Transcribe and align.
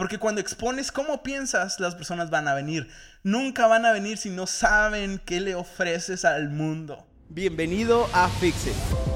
Porque 0.00 0.16
cuando 0.16 0.40
expones 0.40 0.92
cómo 0.92 1.22
piensas, 1.22 1.78
las 1.78 1.94
personas 1.94 2.30
van 2.30 2.48
a 2.48 2.54
venir. 2.54 2.88
Nunca 3.22 3.66
van 3.66 3.84
a 3.84 3.92
venir 3.92 4.16
si 4.16 4.30
no 4.30 4.46
saben 4.46 5.20
qué 5.26 5.40
le 5.40 5.54
ofreces 5.54 6.24
al 6.24 6.48
mundo. 6.48 7.06
Bienvenido 7.28 8.08
a 8.14 8.30
Fixit. 8.30 9.09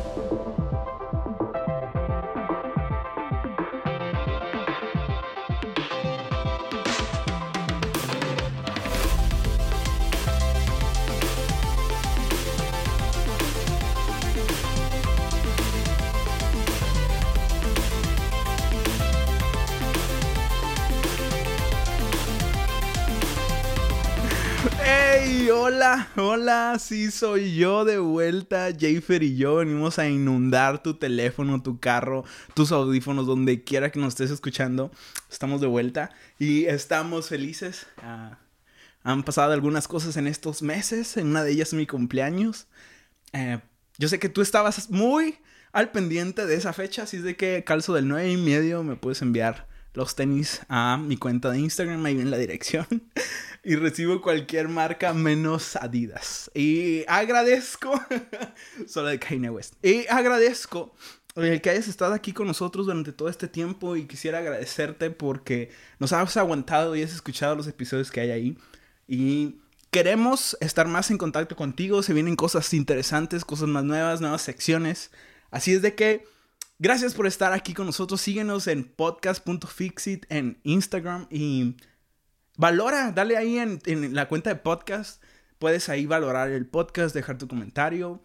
Sí 26.79 27.11
soy 27.11 27.55
yo 27.55 27.85
de 27.85 27.99
vuelta. 27.99 28.69
Jafer 28.79 29.23
y 29.23 29.37
yo 29.37 29.57
venimos 29.57 29.99
a 29.99 30.09
inundar 30.09 30.83
tu 30.83 30.95
teléfono, 30.95 31.63
tu 31.63 31.79
carro, 31.79 32.25
tus 32.55 32.73
audífonos, 32.73 33.27
donde 33.27 33.63
quiera 33.63 33.91
que 33.91 34.01
nos 34.01 34.15
estés 34.15 34.31
escuchando. 34.31 34.91
Estamos 35.31 35.61
de 35.61 35.67
vuelta 35.67 36.11
y 36.39 36.65
estamos 36.65 37.29
felices. 37.29 37.87
Ah, 37.99 38.39
han 39.03 39.23
pasado 39.23 39.53
algunas 39.53 39.89
cosas 39.89 40.17
en 40.17 40.27
estos 40.27 40.63
meses, 40.63 41.17
en 41.17 41.29
una 41.29 41.45
de 41.45 41.53
ellas 41.53 41.75
mi 41.75 41.87
cumpleaños. 41.87 42.67
Eh, 43.33 43.61
yo 43.99 44.09
sé 44.09 44.19
que 44.19 44.29
tú 44.29 44.41
estabas 44.41 44.91
muy 44.91 45.39
al 45.73 45.91
pendiente 45.91 46.47
de 46.47 46.55
esa 46.55 46.73
fecha, 46.73 47.03
así 47.03 47.19
es 47.19 47.23
de 47.25 47.37
que 47.37 47.65
calzo 47.65 47.95
del 47.95 48.09
9 48.09 48.31
y 48.31 48.37
medio 48.37 48.83
me 48.83 48.97
puedes 48.97 49.23
enviar 49.23 49.69
los 49.95 50.15
tenis 50.15 50.61
a 50.69 50.99
mi 50.99 51.17
cuenta 51.17 51.51
de 51.51 51.61
Instagram, 51.61 52.05
ahí 52.05 52.21
en 52.21 52.31
la 52.31 52.37
dirección. 52.37 52.87
y 53.65 53.77
recibo 53.77 54.21
cualquier 54.21 54.69
marca 54.69 55.15
menos 55.15 55.77
Adidas. 55.77 56.51
Y 56.55 57.05
agradezco, 57.09 57.99
solo 58.87 59.09
de 59.09 59.19
Kanye 59.19 59.51
West. 59.51 59.75
Y 59.83 60.07
agradezco 60.09 60.95
el 61.37 61.61
que 61.61 61.71
hayas 61.71 61.89
estado 61.89 62.13
aquí 62.13 62.33
con 62.33 62.47
nosotros 62.47 62.87
durante 62.87 63.13
todo 63.13 63.29
este 63.29 63.49
tiempo 63.49 63.97
y 63.97 64.07
quisiera 64.07 64.39
agradecerte 64.39 65.11
porque 65.11 65.71
nos 65.99 66.13
has 66.13 66.37
aguantado 66.37 66.95
y 66.95 67.03
has 67.03 67.13
escuchado 67.13 67.57
los 67.57 67.67
episodios 67.67 68.11
que 68.11 68.21
hay 68.21 68.31
ahí. 68.31 68.59
Y 69.09 69.57
queremos 69.91 70.57
estar 70.61 70.87
más 70.87 71.11
en 71.11 71.19
contacto 71.19 71.57
contigo, 71.57 72.03
se 72.03 72.13
vienen 72.13 72.37
cosas 72.37 72.73
interesantes, 72.75 73.45
cosas 73.45 73.69
más 73.69 73.85
nuevas, 73.85 74.21
nuevas 74.21 74.43
secciones. 74.43 75.11
Así 75.51 75.73
es 75.73 75.83
de 75.83 75.95
que 75.95 76.25
gracias 76.85 77.15
por 77.15 77.27
estar 77.27 77.55
aquí 77.55 77.73
con 77.73 77.87
nosotros. 77.87 78.21
Síguenos 78.21 78.67
en 78.67 78.85
podcast.fixit 78.85 80.27
en 80.29 80.61
Instagram 80.65 81.27
y 81.31 81.79
valora, 82.59 83.11
dale 83.11 83.39
ahí 83.39 83.59
en, 83.59 84.15
la 84.15 84.29
cuenta 84.29 84.51
de 84.51 84.57
podcast. 84.57 85.23
Puedes 85.59 85.89
ahí 85.89 86.05
valorar 86.05 86.51
el 86.51 86.67
podcast, 86.67 87.15
dejar 87.15 87.39
tu 87.39 87.49
comentario. 87.49 88.23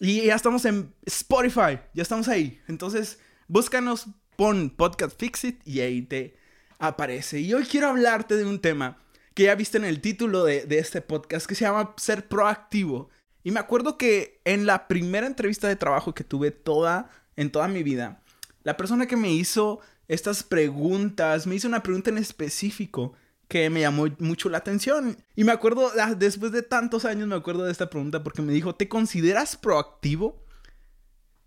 Y 0.00 0.24
ya 0.24 0.34
estamos 0.34 0.64
en 0.64 0.92
Spotify, 1.06 1.78
ya 1.94 2.02
estamos 2.02 2.26
ahí. 2.26 2.60
Entonces, 2.66 3.20
búscanos, 3.46 4.08
pon 4.34 4.70
Podcast 4.70 5.16
Fixit 5.16 5.64
y 5.64 5.78
ahí 5.78 6.02
te 6.02 6.36
aparece. 6.80 7.38
Y 7.38 7.54
hoy 7.54 7.62
quiero 7.62 7.86
hablarte 7.86 8.36
de 8.36 8.44
un 8.44 8.58
tema 8.58 8.98
que 9.32 9.44
ya 9.44 9.54
viste 9.54 9.78
en 9.78 9.84
el 9.84 10.00
título 10.00 10.42
de, 10.42 10.66
de 10.66 10.80
este 10.80 11.02
podcast 11.02 11.46
que 11.46 11.54
se 11.54 11.66
llama 11.66 11.94
Ser 11.98 12.26
Proactivo. 12.26 13.10
Y 13.44 13.52
me 13.52 13.60
acuerdo 13.60 13.96
que 13.96 14.40
en 14.44 14.66
la 14.66 14.88
primera 14.88 15.28
entrevista 15.28 15.68
de 15.68 15.76
trabajo 15.76 16.14
que 16.14 16.24
tuve 16.24 16.50
toda, 16.50 17.08
en 17.36 17.50
toda 17.50 17.68
mi 17.68 17.82
vida, 17.82 18.22
la 18.64 18.76
persona 18.76 19.06
que 19.06 19.16
me 19.16 19.32
hizo 19.32 19.80
estas 20.08 20.42
preguntas, 20.42 21.46
me 21.46 21.54
hizo 21.54 21.68
una 21.68 21.82
pregunta 21.82 22.10
en 22.10 22.18
específico 22.18 23.14
que 23.48 23.68
me 23.70 23.80
llamó 23.80 24.06
mucho 24.18 24.48
la 24.48 24.58
atención. 24.58 25.16
Y 25.36 25.44
me 25.44 25.52
acuerdo, 25.52 25.90
ah, 26.00 26.14
después 26.14 26.52
de 26.52 26.62
tantos 26.62 27.04
años 27.04 27.28
me 27.28 27.34
acuerdo 27.34 27.64
de 27.64 27.72
esta 27.72 27.90
pregunta 27.90 28.22
porque 28.22 28.42
me 28.42 28.52
dijo, 28.52 28.74
¿te 28.74 28.88
consideras 28.88 29.56
proactivo? 29.56 30.42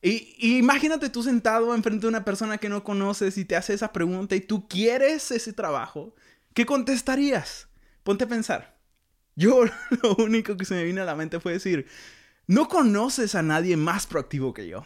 Y, 0.02 0.58
imagínate 0.58 1.10
tú 1.10 1.24
sentado 1.24 1.74
enfrente 1.74 2.02
de 2.02 2.10
una 2.10 2.24
persona 2.24 2.60
que 2.60 2.70
no 2.70 2.84
conoces 2.84 3.40
y 3.40 3.46
te 3.46 3.56
hace 3.56 3.74
esa 3.74 3.92
pregunta 3.92 4.36
y 4.36 4.42
tú 4.42 4.68
quieres 4.68 5.32
ese 5.32 5.52
trabajo. 5.52 6.14
¿Qué 6.54 6.66
contestarías? 6.68 7.68
Ponte 8.04 8.26
a 8.26 8.28
pensar. 8.28 8.78
Yo 9.36 9.66
lo 10.04 10.16
único 10.18 10.58
que 10.58 10.66
se 10.66 10.76
me 10.76 10.84
vino 10.84 11.02
a 11.02 11.06
la 11.06 11.16
mente 11.16 11.40
fue 11.40 11.54
decir, 11.54 11.88
no 12.46 12.68
conoces 12.68 13.34
a 13.34 13.42
nadie 13.42 13.78
más 13.78 14.06
proactivo 14.06 14.54
que 14.54 14.68
yo. 14.68 14.86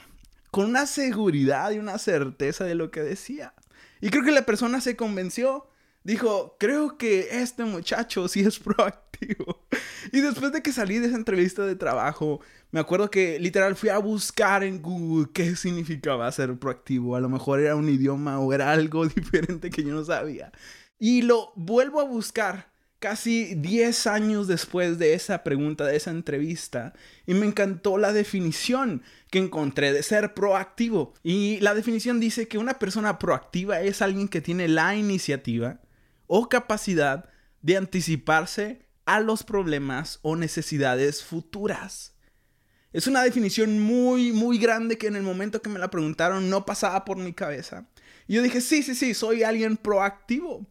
Con 0.52 0.66
una 0.66 0.86
seguridad 0.86 1.72
y 1.72 1.80
una 1.80 1.98
certeza 1.98 2.64
de 2.64 2.76
lo 2.76 2.92
que 2.92 3.02
decía. 3.02 3.54
Y 4.02 4.10
creo 4.10 4.24
que 4.24 4.32
la 4.32 4.46
persona 4.46 4.82
se 4.82 4.96
convenció 4.96 5.70
dijo, 6.04 6.56
creo 6.60 6.98
que 6.98 7.42
este 7.42 7.66
muchacho 7.66 8.28
sí 8.28 8.42
es 8.42 8.60
proactivo. 8.60 9.66
Y 10.12 10.22
después 10.22 10.52
de 10.52 10.62
que 10.62 10.72
salí 10.72 10.98
de 10.98 11.08
esa 11.08 11.18
entrevista 11.18 11.66
de 11.66 11.76
trabajo, 11.76 12.40
me 12.72 12.80
acuerdo 12.80 13.10
que 13.10 13.40
literal 13.40 13.76
fui 13.76 13.90
a 13.90 13.98
buscar 13.98 14.64
en 14.64 14.82
Google 14.82 15.30
qué 15.34 15.56
significaba 15.56 16.32
ser 16.32 16.58
proactivo. 16.58 17.16
A 17.16 17.20
lo 17.20 17.30
mejor 17.30 17.60
era 17.60 17.76
un 17.76 17.90
idioma 17.90 18.40
o 18.40 18.54
era 18.54 18.72
algo 18.72 19.06
diferente 19.08 19.70
que 19.70 19.84
yo 19.84 19.94
no 19.94 20.04
sabía. 20.04 20.52
Y 20.98 21.22
lo 21.22 21.54
vuelvo 21.56 22.02
a 22.02 22.04
buscar 22.04 22.69
casi 23.00 23.56
10 23.56 24.08
años 24.08 24.48
después 24.48 25.00
de 25.00 25.14
esa 25.14 25.44
pregunta, 25.44 25.86
de 25.86 25.96
esa 25.96 26.12
entrevista. 26.12 26.94
Y 27.26 27.34
me 27.34 27.46
encantó 27.46 27.98
la 27.98 28.14
definición 28.14 29.04
que 29.32 29.40
encontré 29.40 29.94
de 29.94 30.04
ser 30.04 30.34
proactivo. 30.34 31.14
Y 31.24 31.60
la 31.62 31.74
definición 31.74 32.20
dice 32.20 32.48
que 32.48 32.58
una 32.58 32.80
persona 32.80 33.20
proactiva 33.20 33.82
es 33.82 34.02
alguien 34.02 34.28
que 34.28 34.42
tiene 34.42 34.68
la 34.68 34.96
iniciativa 34.96 35.80
o 36.28 36.50
capacidad 36.50 37.30
de 37.62 37.78
anticiparse 37.78 38.86
a 39.06 39.20
los 39.20 39.44
problemas 39.44 40.20
o 40.22 40.36
necesidades 40.36 41.24
futuras. 41.24 42.14
Es 42.92 43.08
una 43.08 43.24
definición 43.24 43.80
muy, 43.80 44.32
muy 44.32 44.58
grande 44.58 44.98
que 44.98 45.08
en 45.08 45.16
el 45.16 45.24
momento 45.24 45.62
que 45.62 45.70
me 45.70 45.80
la 45.80 45.92
preguntaron 45.92 46.50
no 46.50 46.66
pasaba 46.66 47.06
por 47.06 47.18
mi 47.18 47.34
cabeza. 47.34 47.88
Y 48.28 48.36
yo 48.36 48.42
dije, 48.42 48.62
sí, 48.62 48.84
sí, 48.84 48.96
sí, 48.96 49.14
soy 49.14 49.44
alguien 49.44 49.78
proactivo. 49.78 50.68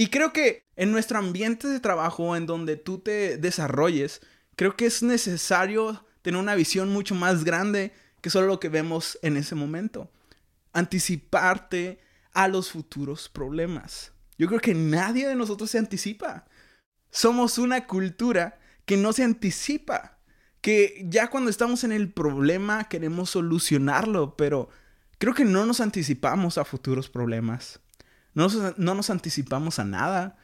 Y 0.00 0.06
creo 0.06 0.32
que 0.32 0.64
en 0.76 0.92
nuestro 0.92 1.18
ambiente 1.18 1.68
de 1.68 1.78
trabajo, 1.78 2.34
en 2.34 2.46
donde 2.46 2.78
tú 2.78 3.00
te 3.00 3.36
desarrolles, 3.36 4.22
creo 4.56 4.74
que 4.74 4.86
es 4.86 5.02
necesario 5.02 6.06
tener 6.22 6.40
una 6.40 6.54
visión 6.54 6.90
mucho 6.90 7.14
más 7.14 7.44
grande 7.44 7.92
que 8.22 8.30
solo 8.30 8.46
lo 8.46 8.60
que 8.60 8.70
vemos 8.70 9.18
en 9.20 9.36
ese 9.36 9.54
momento. 9.54 10.10
Anticiparte 10.72 12.00
a 12.32 12.48
los 12.48 12.70
futuros 12.70 13.28
problemas. 13.28 14.12
Yo 14.38 14.48
creo 14.48 14.60
que 14.60 14.72
nadie 14.72 15.28
de 15.28 15.34
nosotros 15.34 15.70
se 15.70 15.76
anticipa. 15.76 16.46
Somos 17.10 17.58
una 17.58 17.86
cultura 17.86 18.58
que 18.86 18.96
no 18.96 19.12
se 19.12 19.22
anticipa. 19.22 20.18
Que 20.62 21.04
ya 21.10 21.28
cuando 21.28 21.50
estamos 21.50 21.84
en 21.84 21.92
el 21.92 22.10
problema 22.10 22.84
queremos 22.84 23.28
solucionarlo, 23.28 24.34
pero 24.34 24.70
creo 25.18 25.34
que 25.34 25.44
no 25.44 25.66
nos 25.66 25.82
anticipamos 25.82 26.56
a 26.56 26.64
futuros 26.64 27.10
problemas. 27.10 27.80
No 28.34 28.44
nos, 28.44 28.78
no 28.78 28.94
nos 28.94 29.10
anticipamos 29.10 29.78
a 29.78 29.84
nada. 29.84 30.36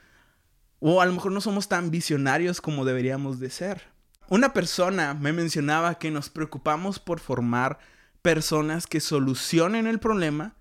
O 0.78 1.00
a 1.00 1.06
lo 1.06 1.12
mejor 1.12 1.32
no 1.32 1.41
somos 1.41 1.69
tan 1.69 1.91
visionarios 1.91 2.60
como 2.60 2.84
deberíamos 2.84 3.41
de 3.41 3.50
ser. 3.50 3.82
Una 4.28 4.52
persona 4.52 5.14
me 5.14 5.32
mencionaba 5.32 5.98
que 5.98 6.10
nos 6.10 6.30
preocupamos 6.30 6.98
por 6.98 7.20
formar 7.20 7.78
personas 8.22 8.86
que 8.86 9.00
solucionen 9.00 9.86
el 9.86 10.00
problema 10.00 10.56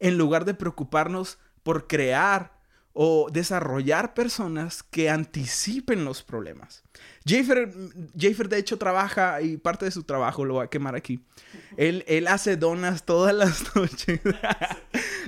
en 0.00 0.18
lugar 0.18 0.44
de 0.44 0.54
preocuparnos 0.54 1.38
por 1.62 1.86
crear 1.86 2.55
o 2.98 3.28
desarrollar 3.30 4.14
personas 4.14 4.82
que 4.82 5.10
anticipen 5.10 6.06
los 6.06 6.22
problemas. 6.22 6.82
Jafer, 7.28 7.70
de 7.74 8.56
hecho 8.56 8.78
trabaja 8.78 9.42
y 9.42 9.58
parte 9.58 9.84
de 9.84 9.90
su 9.90 10.02
trabajo 10.02 10.46
lo 10.46 10.54
voy 10.54 10.64
a 10.64 10.70
quemar 10.70 10.96
aquí. 10.96 11.20
Él, 11.76 12.04
él 12.08 12.26
hace 12.26 12.56
donas 12.56 13.04
todas 13.04 13.34
las 13.34 13.76
noches. 13.76 14.20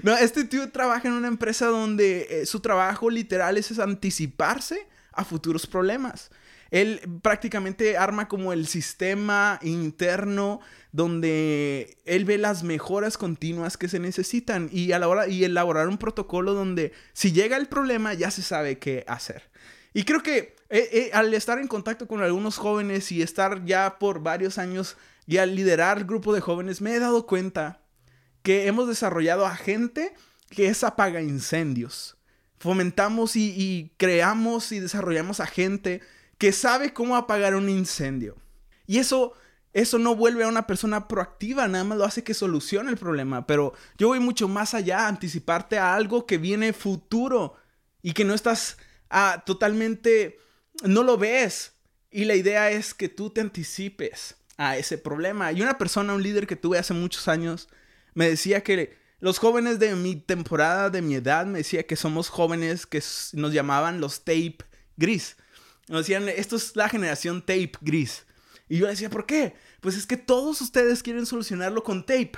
no, 0.03 0.17
este 0.17 0.45
tío 0.45 0.71
trabaja 0.71 1.09
en 1.09 1.15
una 1.15 1.29
empresa 1.29 1.67
donde 1.67 2.27
eh, 2.31 2.47
su 2.47 2.61
trabajo 2.61 3.11
literal 3.11 3.59
es 3.59 3.79
anticiparse 3.79 4.89
a 5.13 5.27
futuros 5.27 5.67
problemas. 5.67 6.31
Él 6.71 7.01
prácticamente 7.23 7.97
arma 7.97 8.29
como 8.29 8.53
el 8.53 8.67
sistema 8.67 9.59
interno 9.63 10.61
donde 10.93 11.99
él 12.05 12.25
ve 12.25 12.39
las 12.39 12.63
mejoras 12.63 13.17
continuas 13.17 13.77
que 13.77 13.89
se 13.89 13.99
necesitan 13.99 14.69
y 14.73 14.93
a 14.93 14.99
la 14.99 15.09
hora 15.09 15.29
y 15.29 15.45
elaborar 15.45 15.89
un 15.89 15.99
protocolo 15.99 16.55
donde 16.55 16.93
si 17.13 17.33
llega 17.33 17.57
el 17.57 17.69
problema 17.69 18.15
ya 18.15 18.31
se 18.31 18.43
sabe 18.43 18.79
qué 18.79 19.05
hacer. 19.07 19.51
Y 19.95 20.05
creo 20.05 20.23
que 20.23 20.57
eh, 20.71 20.89
eh, 20.93 21.11
al 21.15 21.33
estar 21.33 21.59
en 21.59 21.69
contacto 21.69 22.07
con 22.07 22.23
algunos 22.23 22.59
jóvenes 22.59 23.11
y 23.13 23.23
estar 23.23 23.65
ya 23.65 23.99
por 23.99 24.23
varios 24.23 24.59
años 24.59 24.97
y 25.27 25.39
al 25.39 25.55
liderar 25.55 26.05
grupo 26.05 26.35
de 26.35 26.41
jóvenes 26.41 26.81
me 26.81 26.95
he 26.95 26.99
dado 26.99 27.27
cuenta 27.27 27.81
que 28.43 28.67
hemos 28.67 28.89
desarrollado 28.89 29.47
a 29.47 29.57
gente 29.57 30.15
que 30.51 30.69
es 30.69 30.85
apaga 30.85 31.23
incendios. 31.23 32.17
Fomentamos 32.59 33.37
y, 33.37 33.55
y 33.57 33.93
creamos 33.97 34.73
y 34.73 34.81
desarrollamos 34.81 35.41
a 35.41 35.47
gente 35.47 36.01
que 36.39 36.53
sabe 36.53 36.93
cómo 36.93 37.17
apagar 37.17 37.55
un 37.55 37.69
incendio. 37.69 38.37
Y 38.87 38.99
eso 38.99 39.35
eso 39.73 39.99
no 39.99 40.17
vuelve 40.17 40.45
a 40.45 40.49
una 40.49 40.67
persona 40.67 41.09
proactiva, 41.09 41.69
nada 41.69 41.85
más 41.85 41.99
lo 41.99 42.05
hace 42.05 42.25
que 42.25 42.35
solucione 42.35 42.91
el 42.91 42.97
problema. 42.97 43.47
Pero 43.47 43.75
yo 43.97 44.09
voy 44.09 44.19
mucho 44.19 44.49
más 44.49 44.75
allá, 44.75 45.07
anticiparte 45.07 45.79
a 45.79 45.95
algo 45.95 46.27
que 46.27 46.39
viene 46.39 46.73
futuro 46.73 47.55
y 48.03 48.13
que 48.13 48.25
no 48.25 48.35
estás 48.35 48.79
ah, 49.11 49.43
totalmente, 49.45 50.39
no 50.83 51.03
lo 51.03 51.19
ves. 51.19 51.75
Y 52.11 52.25
la 52.25 52.35
idea 52.35 52.71
es 52.71 52.95
que 52.95 53.09
tú 53.09 53.31
te 53.31 53.41
anticipes 53.41 54.37
a 54.57 54.77
ese 54.79 54.99
problema. 54.99 55.53
Y 55.53 55.61
una 55.63 55.79
persona, 55.79 56.15
un 56.15 56.23
líder 56.23 56.47
que 56.47 56.57
tuve 56.57 56.79
hace 56.79 56.95
muchos 56.95 57.29
años, 57.29 57.69
me 58.15 58.29
decía 58.29 58.63
que 58.63 58.97
los 59.21 59.39
jóvenes 59.39 59.79
de 59.79 59.95
mi 59.95 60.17
temporada, 60.17 60.91
de 60.91 61.03
mi 61.03 61.17
edad, 61.17 61.45
me 61.45 61.59
decía 61.59 61.87
que 61.87 61.97
somos 61.97 62.31
jóvenes 62.31 62.87
que 62.87 63.03
nos 63.35 63.53
llamaban 63.53 64.01
los 64.01 64.25
tape 64.25 64.59
gris. 64.97 65.37
Nos 65.89 66.01
decían, 66.01 66.29
esto 66.29 66.57
es 66.57 66.77
la 66.77 66.89
generación 66.89 67.41
tape 67.41 67.73
gris. 67.81 68.27
Y 68.69 68.79
yo 68.79 68.87
decía, 68.87 69.09
¿por 69.09 69.27
qué? 69.27 69.55
Pues 69.81 69.97
es 69.97 70.07
que 70.07 70.17
todos 70.17 70.61
ustedes 70.61 71.03
quieren 71.03 71.27
solucionarlo 71.27 71.83
con 71.83 72.05
tape. 72.05 72.33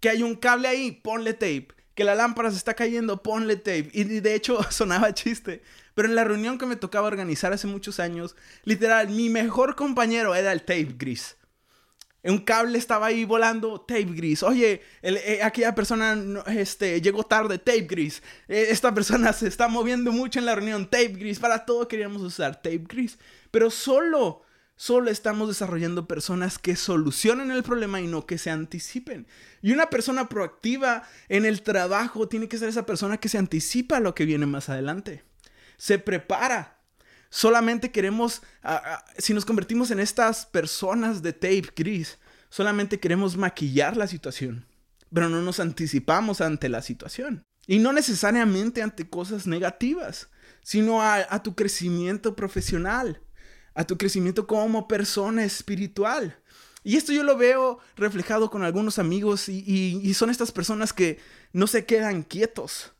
Que 0.00 0.08
hay 0.08 0.22
un 0.22 0.36
cable 0.36 0.68
ahí, 0.68 0.92
ponle 0.92 1.32
tape. 1.32 1.68
Que 1.94 2.04
la 2.04 2.14
lámpara 2.14 2.50
se 2.50 2.58
está 2.58 2.74
cayendo, 2.74 3.22
ponle 3.22 3.56
tape. 3.56 3.90
Y 3.92 4.04
de 4.04 4.34
hecho 4.34 4.62
sonaba 4.70 5.14
chiste. 5.14 5.62
Pero 5.94 6.08
en 6.08 6.14
la 6.14 6.24
reunión 6.24 6.58
que 6.58 6.66
me 6.66 6.76
tocaba 6.76 7.08
organizar 7.08 7.52
hace 7.52 7.66
muchos 7.66 7.98
años, 7.98 8.36
literal, 8.64 9.08
mi 9.08 9.30
mejor 9.30 9.74
compañero 9.74 10.34
era 10.34 10.52
el 10.52 10.60
tape 10.60 10.94
gris. 10.96 11.36
Un 12.26 12.38
cable 12.38 12.78
estaba 12.78 13.06
ahí 13.06 13.24
volando, 13.24 13.80
tape 13.80 14.04
gris. 14.04 14.42
Oye, 14.42 14.82
eh, 15.02 15.40
aquella 15.42 15.74
persona 15.74 16.42
este, 16.48 17.00
llegó 17.00 17.24
tarde, 17.24 17.58
tape 17.58 17.82
gris. 17.82 18.22
Eh, 18.48 18.68
esta 18.70 18.92
persona 18.92 19.32
se 19.32 19.48
está 19.48 19.68
moviendo 19.68 20.12
mucho 20.12 20.38
en 20.38 20.46
la 20.46 20.54
reunión, 20.54 20.86
tape 20.86 21.08
gris. 21.08 21.38
Para 21.38 21.64
todo 21.64 21.88
queríamos 21.88 22.22
usar 22.22 22.56
tape 22.56 22.84
gris. 22.88 23.18
Pero 23.50 23.70
solo 23.70 24.42
Solo 24.78 25.10
estamos 25.10 25.48
desarrollando 25.48 26.06
personas 26.06 26.58
que 26.58 26.76
solucionen 26.76 27.50
el 27.50 27.62
problema 27.62 27.98
y 28.02 28.06
no 28.06 28.26
que 28.26 28.36
se 28.36 28.50
anticipen. 28.50 29.26
Y 29.62 29.72
una 29.72 29.88
persona 29.88 30.28
proactiva 30.28 31.02
en 31.30 31.46
el 31.46 31.62
trabajo 31.62 32.28
tiene 32.28 32.46
que 32.46 32.58
ser 32.58 32.68
esa 32.68 32.84
persona 32.84 33.16
que 33.16 33.30
se 33.30 33.38
anticipa 33.38 33.96
a 33.96 34.00
lo 34.00 34.14
que 34.14 34.26
viene 34.26 34.44
más 34.44 34.68
adelante. 34.68 35.24
Se 35.78 35.98
prepara. 35.98 36.75
Solamente 37.30 37.90
queremos, 37.90 38.42
si 39.18 39.34
nos 39.34 39.44
convertimos 39.44 39.90
en 39.90 40.00
estas 40.00 40.46
personas 40.46 41.22
de 41.22 41.32
tape 41.32 41.72
gris, 41.76 42.18
solamente 42.48 43.00
queremos 43.00 43.36
maquillar 43.36 43.96
la 43.96 44.06
situación, 44.06 44.66
pero 45.12 45.28
no 45.28 45.42
nos 45.42 45.60
anticipamos 45.60 46.40
ante 46.40 46.68
la 46.68 46.82
situación. 46.82 47.42
Y 47.66 47.78
no 47.78 47.92
necesariamente 47.92 48.82
ante 48.82 49.08
cosas 49.08 49.46
negativas, 49.46 50.28
sino 50.62 51.02
a 51.02 51.42
tu 51.42 51.54
crecimiento 51.54 52.36
profesional 52.36 53.20
a 53.76 53.84
tu 53.84 53.96
crecimiento 53.96 54.46
como 54.46 54.88
persona 54.88 55.44
espiritual. 55.44 56.36
Y 56.82 56.96
esto 56.96 57.12
yo 57.12 57.22
lo 57.22 57.36
veo 57.36 57.78
reflejado 57.96 58.50
con 58.50 58.64
algunos 58.64 58.98
amigos 58.98 59.48
y, 59.48 60.14
son 60.14 60.30
estas 60.30 60.50
personas 60.50 60.92
que 60.92 61.18
no 61.52 61.66
se 61.66 61.84
quedan 61.84 62.22
quietos. 62.22 62.92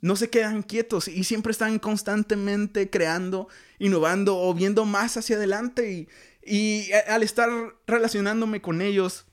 No 0.00 0.16
se 0.16 0.30
quedan 0.30 0.62
quietos 0.62 1.08
y 1.08 1.24
siempre 1.24 1.52
están 1.52 1.78
constantemente 1.78 2.88
creando, 2.88 3.48
innovando 3.78 4.38
o 4.38 4.54
viendo 4.54 4.84
más 4.84 5.16
hacia 5.16 5.36
adelante. 5.36 6.08
Y, 6.44 6.90
al 7.08 7.22
estar 7.22 7.50
relacionándome 7.86 8.62
con 8.62 8.80
ellos, 8.80 9.26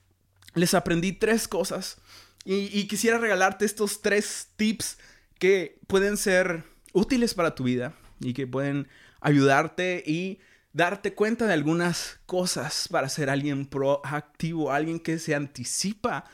les 0.54 0.74
aprendí 0.74 1.12
tres 1.12 1.46
cosas. 1.48 1.98
Y, 2.44 2.68
y 2.78 2.88
quisiera 2.88 3.18
regalarte 3.18 3.64
estos 3.64 4.02
tres 4.02 4.48
tips 4.56 4.98
que 5.38 5.78
pueden 5.86 6.16
ser 6.16 6.64
útiles 6.92 7.34
para 7.34 7.54
tu 7.54 7.64
vida 7.64 7.94
y 8.20 8.32
que 8.32 8.46
pueden 8.46 8.88
ayudarte 9.20 10.02
y 10.06 10.40
darte 10.72 11.14
cuenta 11.14 11.46
de 11.46 11.54
algunas 11.54 12.18
cosas 12.26 12.88
para 12.88 13.08
ser 13.08 13.30
alguien 13.30 13.66
proactivo, 13.66 14.72
alguien 14.72 15.00
que 15.00 15.18
se 15.18 15.34
anticipa 15.34 16.24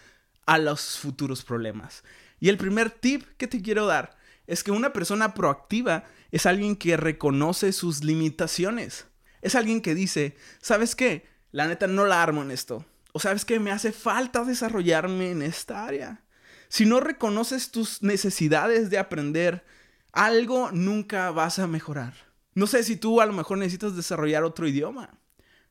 a 0.47 0.59
los 0.59 0.99
futuros 0.99 1.45
problemas. 1.45 2.03
Y 2.41 2.49
el 2.49 2.59
primer 2.59 2.91
tip 2.91 3.25
que 3.37 3.47
te 3.47 3.63
quiero 3.63 3.87
dar 3.87 4.17
es 4.53 4.63
que 4.63 4.71
una 4.71 4.93
persona 4.93 5.33
proactiva 5.33 6.05
es 6.31 6.45
alguien 6.45 6.77
que 6.77 6.99
reconoce 6.99 7.73
sus 7.73 8.05
limitaciones. 8.05 9.07
Es 9.41 9.55
alguien 9.55 9.81
que 9.81 9.95
dice, 9.95 10.37
¿sabes 10.61 10.95
qué? 10.95 11.27
La 11.53 11.67
neta 11.67 11.87
no 11.87 12.05
la 12.05 12.23
armo 12.23 12.43
en 12.43 12.51
esto. 12.51 12.85
O 13.13 13.19
sabes 13.19 13.47
que 13.47 13.59
me 13.61 13.71
hace 13.71 13.93
falta 13.93 14.45
desarrollarme 14.45 15.31
en 15.31 15.41
esta 15.41 15.87
área. 15.87 16.21
Si 16.69 16.85
no 16.85 17.01
reconoces 17.01 17.71
tus 17.71 18.03
necesidades 18.03 18.91
de 18.91 18.99
aprender, 18.99 19.65
algo 20.13 20.71
nunca 20.71 21.31
vas 21.31 21.59
a 21.59 21.67
mejorar. 21.67 22.13
No 22.55 22.67
sé 22.67 22.85
si 22.85 22.97
tú 22.97 23.23
a 23.23 23.27
lo 23.27 23.33
mejor 23.33 23.57
necesitas 23.57 23.97
desarrollar 23.97 24.45
otro 24.45 24.69
idioma. 24.69 25.19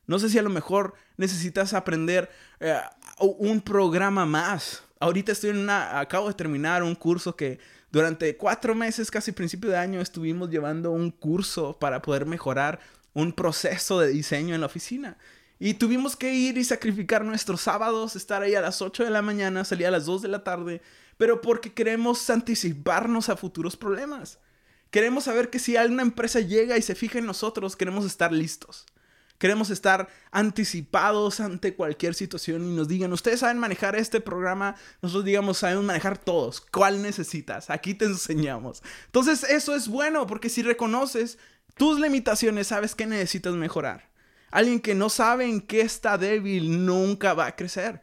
No 0.08 0.18
sé 0.18 0.28
si 0.28 0.40
a 0.40 0.42
lo 0.42 0.50
mejor 0.50 0.94
necesitas 1.16 1.72
aprender 1.72 2.32
eh, 2.58 2.80
un 3.20 3.60
programa 3.60 4.26
más. 4.26 4.82
Ahorita 4.98 5.30
estoy 5.30 5.50
en 5.50 5.58
una, 5.58 6.00
acabo 6.00 6.26
de 6.26 6.34
terminar 6.34 6.82
un 6.82 6.96
curso 6.96 7.36
que 7.36 7.60
durante 7.92 8.38
cuatro 8.38 8.74
meses, 8.74 9.10
casi 9.10 9.32
principio 9.32 9.68
de 9.68 9.76
año, 9.76 10.00
estuvimos 10.00 10.48
llevando 10.48 10.90
un 10.90 11.10
curso 11.10 11.78
para 11.78 12.00
poder 12.00 12.24
mejorar 12.24 12.80
un 13.12 13.34
proceso 13.34 14.00
de 14.00 14.08
diseño 14.08 14.54
en 14.54 14.62
la 14.62 14.66
oficina. 14.66 15.18
Y 15.58 15.74
tuvimos 15.74 16.16
que 16.16 16.32
ir 16.32 16.56
y 16.56 16.64
sacrificar 16.64 17.22
nuestros 17.22 17.60
sábados, 17.60 18.16
estar 18.16 18.42
ahí 18.42 18.54
a 18.54 18.62
las 18.62 18.80
8 18.80 19.04
de 19.04 19.10
la 19.10 19.20
mañana, 19.20 19.64
salir 19.64 19.86
a 19.86 19.90
las 19.90 20.06
2 20.06 20.22
de 20.22 20.28
la 20.28 20.42
tarde, 20.42 20.80
pero 21.18 21.42
porque 21.42 21.74
queremos 21.74 22.28
anticiparnos 22.30 23.28
a 23.28 23.36
futuros 23.36 23.76
problemas. 23.76 24.38
Queremos 24.90 25.24
saber 25.24 25.50
que 25.50 25.58
si 25.58 25.76
alguna 25.76 26.02
empresa 26.02 26.40
llega 26.40 26.78
y 26.78 26.82
se 26.82 26.94
fija 26.94 27.18
en 27.18 27.26
nosotros, 27.26 27.76
queremos 27.76 28.06
estar 28.06 28.32
listos. 28.32 28.86
Queremos 29.42 29.70
estar 29.70 30.08
anticipados 30.30 31.40
ante 31.40 31.74
cualquier 31.74 32.14
situación 32.14 32.64
y 32.64 32.76
nos 32.76 32.86
digan, 32.86 33.12
ustedes 33.12 33.40
saben 33.40 33.58
manejar 33.58 33.96
este 33.96 34.20
programa, 34.20 34.76
nosotros 35.00 35.24
digamos, 35.24 35.58
sabemos 35.58 35.82
manejar 35.82 36.16
todos. 36.16 36.60
¿Cuál 36.60 37.02
necesitas? 37.02 37.68
Aquí 37.68 37.94
te 37.94 38.04
enseñamos. 38.04 38.84
Entonces 39.06 39.42
eso 39.42 39.74
es 39.74 39.88
bueno 39.88 40.28
porque 40.28 40.48
si 40.48 40.62
reconoces 40.62 41.38
tus 41.76 41.98
limitaciones, 41.98 42.68
sabes 42.68 42.94
que 42.94 43.04
necesitas 43.04 43.54
mejorar. 43.54 44.12
Alguien 44.52 44.78
que 44.78 44.94
no 44.94 45.08
sabe 45.08 45.46
en 45.46 45.60
qué 45.60 45.80
está 45.80 46.18
débil 46.18 46.86
nunca 46.86 47.34
va 47.34 47.46
a 47.46 47.56
crecer 47.56 48.00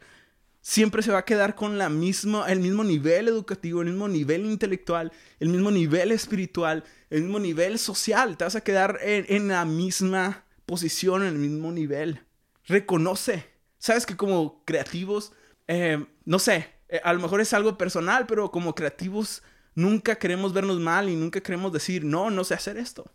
siempre 0.60 1.02
se 1.02 1.10
va 1.10 1.20
a 1.20 1.24
quedar 1.24 1.54
con 1.54 1.78
la 1.78 1.88
misma, 1.88 2.44
el 2.52 2.60
mismo 2.60 2.84
nivel 2.84 3.28
educativo, 3.28 3.80
el 3.80 3.88
mismo 3.88 4.08
nivel 4.08 4.44
intelectual, 4.44 5.10
el 5.38 5.48
mismo 5.48 5.70
nivel 5.70 6.12
espiritual, 6.12 6.84
el 7.08 7.22
mismo 7.22 7.38
nivel 7.38 7.78
social. 7.78 8.36
Te 8.36 8.44
vas 8.44 8.56
a 8.56 8.60
quedar 8.60 8.98
en, 9.02 9.48
la 9.48 9.64
misma 9.64 10.44
posición, 10.70 11.22
en 11.22 11.28
el 11.30 11.38
mismo 11.38 11.72
nivel. 11.72 12.20
Reconoce. 12.64 13.44
Sabes 13.78 14.06
que 14.06 14.16
como 14.16 14.64
creativos, 14.64 15.32
eh, 15.66 16.06
no 16.24 16.38
sé, 16.38 16.68
eh, 16.88 17.00
a 17.02 17.12
lo 17.12 17.18
mejor 17.18 17.40
es 17.40 17.52
algo 17.52 17.76
personal, 17.76 18.24
pero 18.28 18.52
como 18.52 18.76
creativos 18.76 19.42
nunca 19.74 20.14
queremos 20.14 20.52
vernos 20.52 20.78
mal 20.78 21.08
y 21.08 21.16
nunca 21.16 21.40
queremos 21.40 21.72
decir, 21.72 22.04
no, 22.04 22.30
no 22.30 22.44
sé 22.44 22.54
hacer 22.54 22.76
esto. 22.76 23.10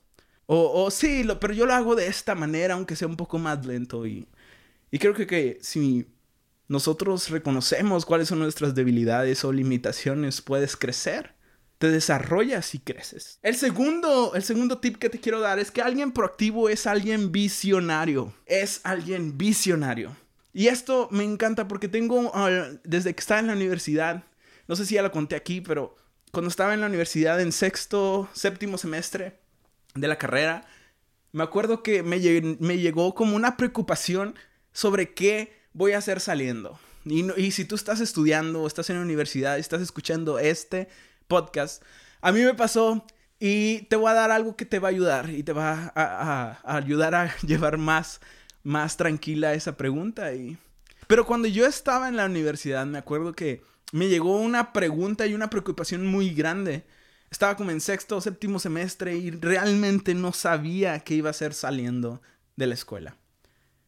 O, 0.48 0.92
sí, 0.92 1.24
lo, 1.24 1.40
pero 1.40 1.54
yo 1.54 1.66
lo 1.66 1.74
hago 1.74 1.96
de 1.96 2.08
esta 2.08 2.36
manera, 2.36 2.74
aunque 2.74 2.98
sea 2.98 3.08
un 3.08 3.16
poco 3.16 3.40
más 3.40 3.66
lento. 3.66 4.06
Y, 4.06 4.28
y 4.92 5.00
creo 5.00 5.14
que, 5.14 5.26
que 5.26 5.58
si 5.62 6.08
nosotros 6.68 7.30
reconocemos 7.30 8.06
cuáles 8.06 8.28
son 8.28 8.40
nuestras 8.40 8.76
debilidades 8.76 9.46
o 9.46 9.54
limitaciones, 9.54 10.42
puedes 10.42 10.76
crecer. 10.76 11.35
Te 11.86 11.92
desarrollas 11.92 12.74
y 12.74 12.80
creces. 12.80 13.38
El 13.44 13.56
segundo, 13.56 14.34
el 14.34 14.42
segundo 14.42 14.80
tip 14.80 14.98
que 14.98 15.08
te 15.08 15.20
quiero 15.20 15.40
dar 15.40 15.60
es 15.60 15.70
que 15.70 15.84
alguien 15.84 16.12
proactivo 16.12 16.68
es 16.68 16.88
alguien 16.88 17.32
visionario. 17.32 18.34
Es 18.48 18.82
alguien 18.84 19.38
visionario. 19.38 20.16
Y 20.52 20.66
esto 20.66 21.08
me 21.12 21.24
encanta 21.24 21.68
porque 21.68 21.88
tengo, 21.88 22.32
ah, 22.34 22.72
desde 22.84 23.14
que 23.14 23.20
estaba 23.20 23.40
en 23.40 23.46
la 23.46 23.54
universidad, 23.54 24.24
no 24.68 24.76
sé 24.76 24.88
si 24.88 24.96
ya 24.96 25.04
lo 25.04 25.12
conté 25.12 25.36
aquí, 25.36 25.62
pero 25.62 25.96
cuando 26.32 26.50
estaba 26.50 26.74
en 26.74 26.82
la 26.82 26.88
universidad 26.88 27.40
en 27.40 27.52
sexto, 27.52 28.28
séptimo 28.34 28.80
semestre 28.80 29.38
de 29.94 30.08
la 30.08 30.18
carrera, 30.18 30.66
me 31.34 31.44
acuerdo 31.44 31.84
que 31.84 32.02
me, 32.02 32.20
llegó 32.20 33.14
como 33.14 33.36
una 33.36 33.58
preocupación 33.58 34.34
sobre 34.74 35.14
qué 35.14 35.54
voy 35.74 35.92
a 35.92 36.00
hacer 36.00 36.20
saliendo. 36.20 36.80
Y, 37.06 37.52
si 37.52 37.64
tú 37.64 37.76
estás 37.76 38.00
estudiando 38.00 38.66
estás 38.66 38.90
en 38.90 38.96
la 38.96 39.04
universidad 39.04 39.58
y 39.58 39.60
estás 39.60 39.84
escuchando 39.84 40.40
este 40.40 40.90
podcast, 41.28 41.84
a 42.22 42.32
mí 42.32 42.42
me 42.42 42.54
pasó 42.54 43.06
y 43.40 43.82
te 43.84 43.96
voy 43.96 44.10
a 44.10 44.14
dar 44.14 44.32
algo 44.32 44.56
que 44.56 44.66
te 44.66 44.80
va 44.80 44.88
a 44.88 44.92
ayudar 44.92 45.30
y 45.30 45.44
te 45.44 45.54
va 45.54 45.92
a, 45.96 46.60
ayudar 46.64 47.16
a 47.16 47.36
llevar 47.42 47.78
más, 47.78 48.22
más 48.64 48.98
tranquila 48.98 49.54
esa 49.54 49.78
pregunta. 49.78 50.34
Y... 50.34 50.58
Pero 51.08 51.26
cuando 51.26 51.48
yo 51.48 51.66
estaba 51.66 52.08
en 52.08 52.16
la 52.16 52.26
universidad, 52.26 52.86
me 52.86 52.98
acuerdo 52.98 53.34
que 53.34 53.64
me 53.92 54.08
llegó 54.08 54.38
una 54.38 54.74
pregunta 54.74 55.28
y 55.28 55.34
una 55.34 55.50
preocupación 55.50 56.06
muy 56.08 56.34
grande. 56.34 56.86
Estaba 57.30 57.56
como 57.58 57.72
en 57.72 57.82
sexto 57.82 58.18
o 58.18 58.22
séptimo 58.22 58.60
semestre 58.60 59.16
y 59.16 59.32
realmente 59.32 60.14
no 60.14 60.32
sabía 60.32 61.00
qué 61.02 61.16
iba 61.16 61.30
a 61.30 61.32
hacer 61.32 61.54
saliendo 61.54 62.22
de 62.56 62.68
la 62.68 62.74
escuela. 62.74 63.18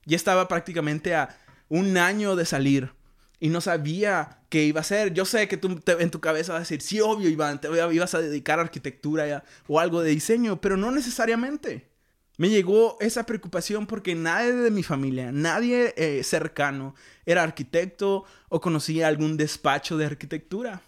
Ya 0.06 0.16
estaba 0.16 0.48
prácticamente 0.48 1.16
a 1.16 1.38
un 1.70 1.98
año 1.98 2.36
de 2.36 2.46
salir 2.46 2.94
y 3.40 3.50
no 3.50 3.62
sabía 3.62 4.40
qué 4.50 4.64
iba 4.64 4.80
a 4.80 4.82
hacer. 4.82 5.14
Yo 5.14 5.26
sé 5.26 5.48
que 5.48 5.58
tú 5.58 5.82
en 5.86 6.12
tu 6.12 6.20
cabeza 6.20 6.54
vas 6.54 6.60
a 6.60 6.64
decir, 6.64 6.82
sí, 6.82 7.00
obvio, 7.00 7.30
te 7.60 7.68
ibas 7.94 8.14
a 8.14 8.22
dedicar 8.22 8.60
a 8.60 8.64
arquitectura 8.64 9.44
o 9.68 9.80
algo 9.80 10.02
de 10.02 10.12
diseño, 10.12 10.60
pero 10.62 10.78
no 10.78 10.92
necesariamente. 10.92 11.90
Me 12.38 12.50
llegó 12.50 12.98
esa 13.00 13.26
preocupación 13.26 13.88
porque 13.88 14.14
nadie 14.14 14.54
de 14.54 14.70
mi 14.70 14.84
familia, 14.84 15.32
nadie 15.32 15.94
eh, 15.98 16.24
cercano, 16.24 16.94
era 17.26 17.42
arquitecto 17.42 18.26
o 18.50 18.62
conocía 18.62 19.08
algún 19.08 19.38
despacho 19.38 19.98
de 19.98 20.06
arquitectura. 20.06 20.82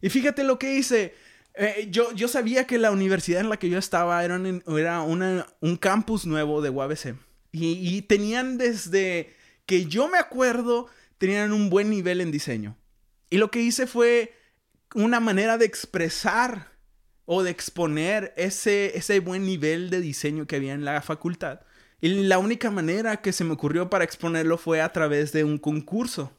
Y 0.00 0.08
fíjate 0.08 0.44
lo 0.44 0.58
que 0.58 0.74
hice. 0.76 1.14
Eh, 1.54 1.88
yo, 1.90 2.10
yo 2.12 2.26
sabía 2.26 2.66
que 2.66 2.78
la 2.78 2.90
universidad 2.90 3.40
en 3.40 3.50
la 3.50 3.58
que 3.58 3.68
yo 3.68 3.78
estaba 3.78 4.24
era, 4.24 4.40
era 4.66 5.02
un 5.02 5.76
campus 5.78 6.26
nuevo 6.26 6.62
de 6.62 6.70
UABC. 6.70 7.16
Y 7.52 8.02
tenían 8.02 8.58
desde 8.58 9.32
que 9.66 9.86
yo 9.86 10.08
me 10.08 10.18
acuerdo, 10.18 10.88
tenían 11.24 11.54
un 11.54 11.70
buen 11.70 11.88
nivel 11.88 12.20
en 12.20 12.30
diseño. 12.30 12.76
Y 13.30 13.38
lo 13.38 13.50
que 13.50 13.62
hice 13.62 13.86
fue 13.86 14.34
una 14.94 15.20
manera 15.20 15.56
de 15.56 15.64
expresar 15.64 16.68
o 17.24 17.42
de 17.42 17.50
exponer 17.50 18.34
ese, 18.36 18.94
ese 18.94 19.20
buen 19.20 19.46
nivel 19.46 19.88
de 19.88 20.02
diseño 20.02 20.46
que 20.46 20.56
había 20.56 20.74
en 20.74 20.84
la 20.84 21.00
facultad. 21.00 21.60
Y 22.02 22.08
la 22.24 22.38
única 22.38 22.70
manera 22.70 23.22
que 23.22 23.32
se 23.32 23.42
me 23.42 23.54
ocurrió 23.54 23.88
para 23.88 24.04
exponerlo 24.04 24.58
fue 24.58 24.82
a 24.82 24.92
través 24.92 25.32
de 25.32 25.44
un 25.44 25.56
concurso. 25.56 26.30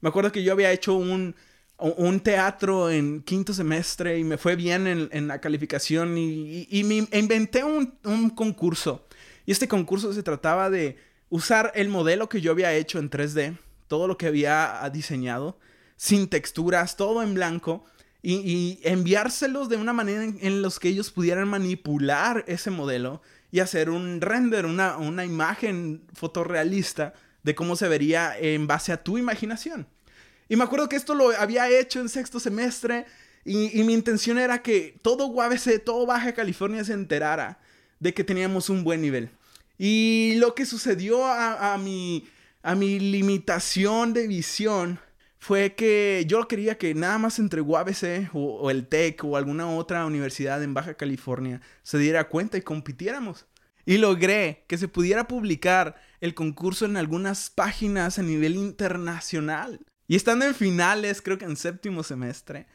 Me 0.00 0.08
acuerdo 0.08 0.32
que 0.32 0.42
yo 0.42 0.52
había 0.52 0.72
hecho 0.72 0.94
un, 0.94 1.36
un 1.78 2.18
teatro 2.18 2.90
en 2.90 3.22
quinto 3.22 3.54
semestre 3.54 4.18
y 4.18 4.24
me 4.24 4.38
fue 4.38 4.56
bien 4.56 4.88
en, 4.88 5.28
la 5.28 5.40
calificación 5.40 6.18
y, 6.18 6.66
y, 6.68 6.82
me 6.82 7.06
inventé 7.16 7.62
un, 7.62 7.96
un, 8.02 8.30
concurso. 8.30 9.06
Y 9.44 9.52
este 9.52 9.68
concurso 9.68 10.12
se 10.12 10.24
trataba 10.24 10.68
de 10.68 10.96
usar 11.28 11.70
el 11.76 11.90
modelo 11.90 12.28
que 12.28 12.40
yo 12.40 12.50
había 12.50 12.74
hecho 12.74 12.98
en 12.98 13.08
3D, 13.08 13.56
todo 13.88 14.06
lo 14.06 14.18
que 14.18 14.26
había 14.26 14.88
diseñado, 14.92 15.58
sin 15.96 16.28
texturas, 16.28 16.96
todo 16.96 17.22
en 17.22 17.34
blanco, 17.34 17.84
y, 18.22 18.80
enviárselos 18.82 19.68
de 19.68 19.76
una 19.76 19.92
manera 19.92 20.24
en, 20.24 20.38
en 20.40 20.60
los 20.60 20.80
que 20.80 20.88
ellos 20.88 21.12
pudieran 21.12 21.48
manipular 21.48 22.44
ese 22.48 22.70
modelo 22.70 23.22
y 23.52 23.60
hacer 23.60 23.88
un 23.88 24.20
render, 24.20 24.66
una, 24.66 24.96
una 24.96 25.24
imagen 25.24 26.02
fotorrealista 26.12 27.14
de 27.42 27.54
cómo 27.54 27.76
se 27.76 27.88
vería 27.88 28.36
en 28.36 28.66
base 28.66 28.92
a 28.92 29.02
tu 29.02 29.18
imaginación. 29.18 29.86
Y 30.48 30.56
me 30.56 30.64
acuerdo 30.64 30.88
que 30.88 30.96
esto 30.96 31.14
lo 31.14 31.30
había 31.30 31.68
hecho 31.68 32.00
en 32.00 32.08
sexto 32.08 32.40
semestre 32.40 33.06
y, 33.44 33.84
mi 33.84 33.94
intención 33.94 34.38
era 34.38 34.62
que 34.62 34.98
todo 35.02 35.26
UABC, 35.26 35.84
todo 35.84 36.06
Baja 36.06 36.34
California 36.34 36.84
se 36.84 36.92
enterara 36.92 37.60
de 38.00 38.12
que 38.12 38.24
teníamos 38.24 38.68
un 38.68 38.82
buen 38.82 39.00
nivel. 39.00 39.30
Y 39.78 40.34
lo 40.38 40.54
que 40.56 40.66
sucedió 40.66 41.24
a, 41.24 41.78
mi, 41.78 42.28
a 42.66 42.74
mi 42.74 42.98
limitación 42.98 44.12
de 44.12 44.26
visión 44.26 44.98
fue 45.38 45.76
que 45.76 46.24
yo 46.26 46.48
quería 46.48 46.76
que 46.76 46.96
nada 46.96 47.16
más 47.16 47.38
entre 47.38 47.60
UABC 47.60 48.30
o, 48.32 48.72
el 48.72 48.88
TEC 48.88 49.22
o 49.22 49.36
alguna 49.36 49.70
otra 49.70 50.04
universidad 50.04 50.60
en 50.64 50.74
Baja 50.74 50.94
California 50.94 51.60
se 51.84 51.96
diera 51.98 52.28
cuenta 52.28 52.58
y 52.58 52.62
compitiéramos. 52.62 53.46
Y 53.84 53.98
logré 53.98 54.64
que 54.66 54.78
se 54.78 54.88
pudiera 54.88 55.28
publicar 55.28 55.94
el 56.20 56.34
concurso 56.34 56.86
en 56.86 56.96
algunas 56.96 57.50
páginas 57.50 58.18
a 58.18 58.22
nivel 58.22 58.56
internacional. 58.56 59.78
Y 60.08 60.16
estando 60.16 60.44
en 60.44 60.54
finales, 60.56 61.22
creo 61.22 61.38
que 61.38 61.44
en 61.44 61.54
séptimo 61.54 62.02
semestre, 62.02 62.66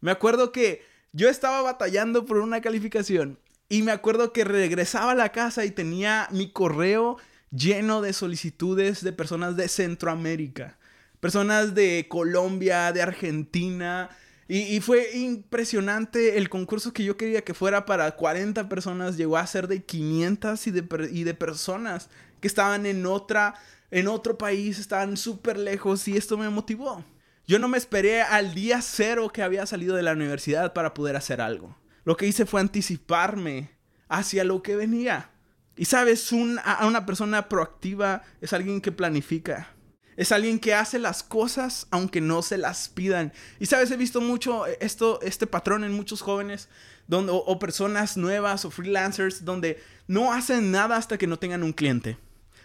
me 0.00 0.10
acuerdo 0.10 0.50
que 0.50 0.82
yo 1.12 1.28
estaba 1.28 1.62
batallando 1.62 2.26
por 2.26 2.38
una 2.38 2.60
calificación 2.60 3.38
y 3.68 3.82
me 3.82 3.92
acuerdo 3.92 4.32
que 4.32 4.42
regresaba 4.42 5.12
a 5.12 5.16
la 5.16 5.30
casa 5.30 5.64
y 5.64 5.70
tenía 5.70 6.26
mi 6.32 6.50
correo 6.50 7.18
lleno 7.56 8.02
de 8.02 8.12
solicitudes 8.12 9.02
de 9.02 9.12
personas 9.12 9.56
de 9.56 9.68
Centroamérica 9.68 10.76
personas 11.20 11.74
de 11.74 12.06
Colombia, 12.08 12.92
de 12.92 13.02
Argentina. 13.02 14.10
Y, 14.48 14.80
fue 14.80 15.10
impresionante 15.16 16.38
el 16.38 16.48
concurso 16.48 16.92
que 16.92 17.02
yo 17.02 17.16
quería 17.16 17.42
que 17.42 17.52
fuera 17.52 17.84
para 17.84 18.12
40 18.12 18.68
personas, 18.68 19.16
llegó 19.16 19.36
a 19.36 19.46
ser 19.46 19.66
de 19.66 19.82
500 19.82 20.64
y 20.68 20.70
de, 20.70 21.08
y 21.10 21.24
de 21.24 21.34
personas 21.34 22.08
que 22.40 22.46
estaban 22.46 22.86
en 22.86 23.06
otra, 23.06 23.56
en 23.90 24.06
otro 24.06 24.38
país, 24.38 24.78
estaban 24.78 25.16
súper 25.16 25.58
lejos 25.58 26.06
y 26.06 26.16
esto 26.16 26.38
me 26.38 26.48
motivó. 26.48 27.04
Yo 27.48 27.58
no 27.58 27.66
me 27.66 27.76
esperé 27.76 28.22
al 28.22 28.54
día 28.54 28.80
cero 28.82 29.30
que 29.32 29.42
había 29.42 29.66
salido 29.66 29.96
de 29.96 30.04
la 30.04 30.12
universidad 30.12 30.72
para 30.72 30.94
poder 30.94 31.16
hacer 31.16 31.40
algo. 31.40 31.76
Lo 32.04 32.16
que 32.16 32.28
hice 32.28 32.46
fue 32.46 32.60
anticiparme 32.60 33.70
hacia 34.08 34.44
lo 34.44 34.62
que 34.62 34.76
venía. 34.76 35.30
Y 35.76 35.84
sabes, 35.84 36.32
a 36.64 36.86
una 36.86 37.04
persona 37.04 37.48
proactiva 37.48 38.22
es 38.40 38.52
alguien 38.52 38.80
que 38.80 38.92
planifica. 38.92 39.68
Es 40.16 40.32
alguien 40.32 40.58
que 40.58 40.74
hace 40.74 40.98
las 40.98 41.22
cosas 41.22 41.86
aunque 41.90 42.22
no 42.22 42.40
se 42.42 42.56
las 42.56 42.88
pidan. 42.88 43.32
Y 43.60 43.66
sabes, 43.66 43.90
he 43.90 43.96
visto 43.98 44.22
mucho 44.22 44.64
esto, 44.66 45.20
este 45.20 45.46
patrón 45.46 45.84
en 45.84 45.92
muchos 45.92 46.22
jóvenes 46.22 46.68
donde, 47.06 47.32
o, 47.34 47.58
personas 47.58 48.16
nuevas 48.16 48.64
o 48.64 48.70
freelancers 48.70 49.44
donde 49.44 49.82
no 50.08 50.32
hacen 50.32 50.72
nada 50.72 50.96
hasta 50.96 51.18
que 51.18 51.26
no 51.26 51.38
tengan 51.38 51.62
un 51.62 51.74
cliente. 51.74 52.16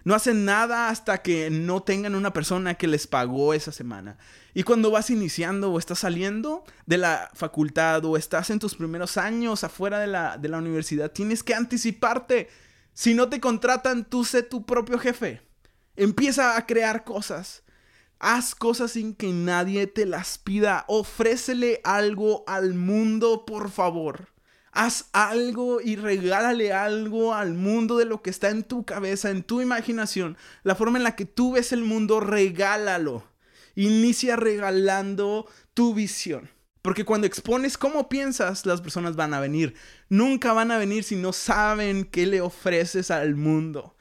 No 0.04 0.16
hacen 0.16 0.46
nada 0.46 0.90
hasta 0.90 1.22
que 1.22 1.50
no 1.52 1.84
tengan 1.84 2.16
una 2.16 2.34
persona 2.34 2.74
que 2.76 2.88
les 2.88 3.06
pagó 3.06 3.54
esa 3.54 3.72
semana. 3.72 4.18
Y 4.54 4.64
cuando 4.64 4.90
vas 4.90 5.10
iniciando 5.10 5.72
o 5.72 5.78
estás 5.78 6.00
saliendo 6.00 6.64
de 6.86 6.98
la 6.98 7.30
facultad 7.34 8.04
o 8.06 8.18
estás 8.18 8.50
en 8.50 8.60
tus 8.60 8.76
primeros 8.76 9.18
años 9.18 9.64
afuera 9.64 10.00
de 10.00 10.08
la, 10.08 10.38
de 10.38 10.50
la 10.50 10.58
universidad, 10.58 11.12
tienes 11.12 11.44
que 11.44 11.54
anticiparte. 11.54 12.50
Si 12.94 13.14
no 13.14 13.30
te 13.30 13.40
contratan, 13.40 14.06
tú 14.06 14.26
sé 14.26 14.44
tu 14.44 14.66
propio 14.66 15.00
jefe. 15.00 15.42
Empieza 15.96 16.58
a 16.58 16.66
crear 16.66 17.04
cosas. 17.04 17.64
Haz 18.20 18.54
cosas 18.54 18.92
sin 18.92 19.16
que 19.16 19.32
nadie 19.32 19.88
te 19.88 20.06
las 20.06 20.38
pida. 20.38 20.86
Ofrécele 20.88 21.82
algo 21.84 22.44
al 22.48 22.76
mundo, 22.76 23.46
por 23.46 23.72
favor. 23.72 24.30
Haz 24.72 25.10
algo 25.12 25.82
y 25.82 25.96
regálale 25.96 26.72
algo 26.72 27.34
al 27.34 27.54
mundo 27.56 27.98
de 27.98 28.06
lo 28.06 28.22
que 28.22 28.30
está 28.30 28.50
en 28.50 28.64
tu 28.64 28.86
cabeza, 28.86 29.30
en 29.30 29.44
tu 29.44 29.60
imaginación. 29.60 30.38
La 30.64 30.76
forma 30.76 30.98
en 30.98 31.04
la 31.04 31.16
que 31.16 31.26
tú 31.26 31.54
ves 31.54 31.72
el 31.74 31.84
mundo, 31.84 32.20
regálalo. 32.20 33.24
Inicia 33.76 34.36
regalando 34.36 35.48
tu 35.74 35.94
visión. 35.94 36.50
Porque 36.82 37.06
cuando 37.06 37.28
expones 37.28 37.78
cómo 37.78 38.10
piensas, 38.10 38.66
las 38.66 38.82
personas 38.82 39.16
van 39.16 39.34
a 39.34 39.40
venir. 39.40 39.76
Nunca 40.10 40.54
van 40.54 40.72
a 40.72 40.78
venir 40.78 41.04
si 41.04 41.16
no 41.16 41.32
saben 41.32 42.06
qué 42.06 42.26
le 42.26 42.42
ofreces 42.42 43.12
al 43.12 43.36
mundo. 43.36 43.96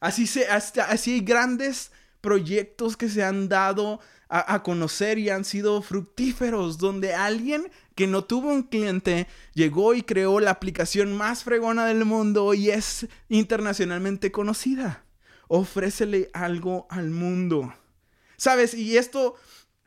Así, 0.00 0.26
se, 0.26 0.46
así 0.48 1.12
hay 1.12 1.20
grandes 1.20 1.92
proyectos 2.20 2.96
que 2.96 3.08
se 3.08 3.24
han 3.24 3.48
dado 3.48 4.00
a, 4.28 4.62
conocer 4.62 5.18
y 5.18 5.30
han 5.30 5.44
sido 5.44 5.82
fructíferos, 5.82 6.78
donde 6.78 7.14
alguien 7.14 7.70
que 7.94 8.06
no 8.06 8.24
tuvo 8.24 8.48
un 8.48 8.64
cliente 8.64 9.28
llegó 9.54 9.94
y 9.94 10.02
creó 10.02 10.40
la 10.40 10.50
aplicación 10.50 11.16
más 11.16 11.44
fregona 11.44 11.86
del 11.86 12.04
mundo 12.04 12.52
y 12.52 12.70
es 12.70 13.06
internacionalmente 13.28 14.32
conocida. 14.32 15.04
Ofrécele 15.48 16.28
algo 16.32 16.88
al 16.90 17.10
mundo. 17.10 17.72
¿Sabes? 18.36 18.74
Y 18.74 18.96
esto, 18.98 19.36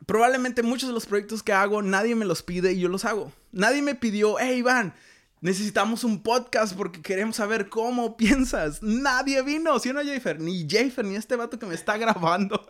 probablemente 0.06 0.62
muchos 0.62 0.88
de 0.88 0.94
los 0.94 1.06
proyectos 1.06 1.42
que 1.42 1.52
hago, 1.52 1.82
nadie 1.82 2.14
me 2.14 2.24
los 2.24 2.42
pide 2.42 2.72
y 2.72 2.80
yo 2.80 2.88
los 2.88 3.04
hago. 3.04 3.32
Nadie 3.52 3.82
me 3.82 3.94
pidió, 3.94 4.36
hey 4.38 4.58
Iván, 4.58 4.94
Necesitamos 5.42 6.04
un 6.04 6.22
podcast 6.22 6.76
porque 6.76 7.00
queremos 7.00 7.36
saber 7.36 7.70
cómo 7.70 8.16
piensas. 8.18 8.82
Nadie 8.82 9.42
vino, 9.42 9.78
¿sí 9.78 9.88
o 9.88 9.94
no, 9.94 10.04
Jafer? 10.04 10.38
Ni 10.40 10.66
Jafer, 10.68 11.04
ni 11.04 11.16
este 11.16 11.36
vato 11.36 11.58
que 11.58 11.66
me 11.66 11.74
está 11.74 11.96
grabando. 11.98 12.66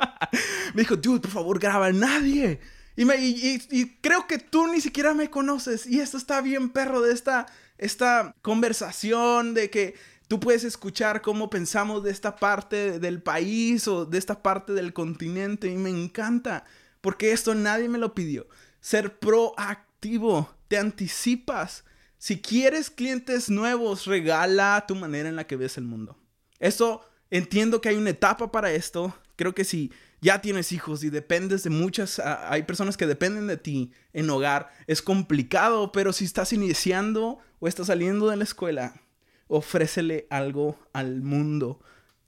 me 0.74 0.82
dijo, 0.82 0.96
dude, 0.96 1.20
por 1.20 1.30
favor, 1.30 1.58
graba. 1.58 1.90
Nadie. 1.92 2.60
Y, 2.96 3.04
me, 3.04 3.16
y, 3.18 3.96
creo 4.00 4.26
que 4.26 4.38
tú 4.38 4.68
ni 4.68 4.80
siquiera 4.80 5.14
me 5.14 5.30
conoces. 5.30 5.86
Y 5.86 6.00
esto 6.00 6.16
está 6.16 6.40
bien, 6.42 6.70
perro, 6.70 7.00
de 7.00 7.12
esta, 7.12 7.46
esta 7.78 8.36
conversación 8.42 9.54
de 9.54 9.70
que 9.70 9.94
tú 10.28 10.38
puedes 10.38 10.62
escuchar 10.62 11.22
cómo 11.22 11.50
pensamos 11.50 12.04
de 12.04 12.12
esta 12.12 12.36
parte 12.36 13.00
del 13.00 13.20
país 13.20 13.88
o 13.88 14.04
de 14.04 14.18
esta 14.18 14.42
parte 14.42 14.74
del 14.74 14.92
continente. 14.92 15.66
Y 15.68 15.76
me 15.76 15.90
encanta. 15.90 16.64
Porque 17.00 17.32
esto 17.32 17.54
nadie 17.54 17.88
me 17.88 17.98
lo 17.98 18.14
pidió. 18.14 18.48
Ser 18.80 19.18
proactivo. 19.18 20.54
Te 20.68 20.78
anticipas 20.78 21.84
si 22.20 22.38
quieres 22.38 22.90
clientes 22.90 23.48
nuevos, 23.48 24.04
regala 24.04 24.84
tu 24.86 24.94
manera 24.94 25.30
en 25.30 25.36
la 25.36 25.46
que 25.46 25.56
ves 25.56 25.78
el 25.78 25.84
mundo. 25.84 26.18
Eso, 26.58 27.00
entiendo 27.30 27.80
que 27.80 27.88
hay 27.88 27.96
una 27.96 28.10
etapa 28.10 28.52
para 28.52 28.70
esto. 28.72 29.16
Creo 29.36 29.54
que 29.54 29.64
si 29.64 29.90
ya 30.20 30.42
tienes 30.42 30.70
hijos 30.70 31.02
y 31.02 31.08
dependes 31.08 31.62
de 31.62 31.70
muchas, 31.70 32.18
ah, 32.18 32.52
hay 32.52 32.64
personas 32.64 32.98
que 32.98 33.06
dependen 33.06 33.46
de 33.46 33.56
ti 33.56 33.92
en 34.12 34.28
hogar, 34.28 34.70
es 34.86 35.00
complicado, 35.00 35.92
pero 35.92 36.12
si 36.12 36.26
estás 36.26 36.52
iniciando 36.52 37.38
o 37.58 37.66
estás 37.66 37.86
saliendo 37.86 38.28
de 38.28 38.36
la 38.36 38.44
escuela, 38.44 39.00
ofrécele 39.48 40.26
algo 40.28 40.78
al 40.92 41.22
mundo. 41.22 41.80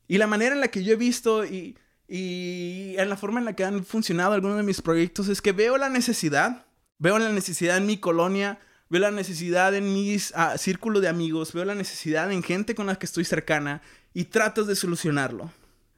Y 0.08 0.16
la 0.16 0.26
manera 0.26 0.54
en 0.54 0.62
la 0.62 0.68
que 0.68 0.84
yo 0.84 0.94
he 0.94 0.96
visto 0.96 1.44
y, 1.44 1.76
y 2.08 2.94
en 2.98 3.08
la 3.08 3.16
forma 3.16 3.38
en 3.38 3.46
la 3.46 3.54
que 3.54 3.64
han 3.64 3.84
funcionado 3.84 4.32
algunos 4.32 4.56
de 4.56 4.62
mis 4.62 4.82
proyectos 4.82 5.28
es 5.28 5.40
que 5.40 5.52
veo 5.52 5.78
la 5.78 5.88
necesidad, 5.88 6.66
veo 6.98 7.18
la 7.18 7.30
necesidad 7.30 7.76
en 7.76 7.86
mi 7.86 7.98
colonia, 7.98 8.58
veo 8.90 9.00
la 9.00 9.10
necesidad 9.10 9.74
en 9.74 9.92
mi 9.92 10.16
ah, 10.34 10.58
círculo 10.58 11.00
de 11.00 11.08
amigos, 11.08 11.52
veo 11.52 11.64
la 11.64 11.74
necesidad 11.74 12.30
en 12.30 12.42
gente 12.42 12.74
con 12.74 12.86
la 12.86 12.96
que 12.96 13.06
estoy 13.06 13.24
cercana 13.24 13.82
y 14.12 14.24
tratas 14.24 14.66
de 14.66 14.76
solucionarlo. 14.76 15.50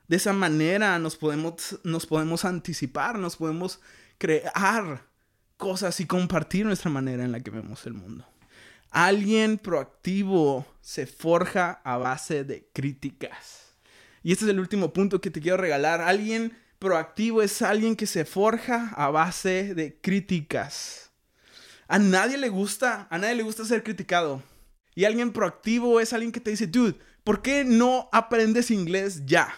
De 0.07 0.17
esa 0.17 0.33
manera 0.33 0.99
nos 0.99 1.17
podemos, 1.17 1.81
nos 1.83 2.07
podemos 2.07 2.45
anticipar, 2.45 3.19
nos 3.19 3.37
podemos 3.37 3.81
crear 4.19 5.03
cosas 5.57 5.99
y 6.01 6.07
compartir 6.07 6.67
nuestra 6.67 6.91
manera 6.91 7.25
en 7.25 7.33
la 7.33 7.41
que 7.41 7.51
vemos 7.51 7.87
el 7.87 7.95
mundo. 7.95 8.27
Alguien 8.91 9.59
proactivo 9.59 10.65
se 10.81 11.07
forja 11.07 11.81
a 11.83 11.97
base 11.97 12.45
de 12.45 12.69
críticas. 12.73 13.64
Y 14.25 14.33
este 14.33 14.47
es 14.47 14.51
el 14.51 14.59
último 14.59 14.93
punto 14.95 15.21
que 15.21 15.31
te 15.31 15.41
quiero 15.41 15.59
regalar. 15.59 16.01
Alguien 16.01 16.57
proactivo 16.79 17.43
es 17.43 17.61
alguien 17.61 17.95
que 17.95 18.07
se 18.07 18.25
forja 18.25 18.89
a 18.97 19.11
base 19.11 19.75
de 19.75 20.01
críticas. 20.01 21.11
A 21.89 21.99
nadie 21.99 22.39
le 22.39 22.49
gusta, 22.49 23.07
a 23.11 23.19
nadie 23.19 23.35
le 23.35 23.43
gusta 23.43 23.67
ser 23.67 23.85
criticado. 23.85 24.43
Y 24.95 25.05
alguien 25.05 25.31
proactivo 25.31 26.01
es 26.01 26.15
alguien 26.15 26.33
que 26.33 26.41
te 26.41 26.51
dice, 26.51 26.67
dude, 26.67 26.99
¿por 27.23 27.43
qué 27.43 27.65
no 27.65 28.09
aprendes 28.13 28.71
inglés 28.71 29.27
ya? 29.27 29.55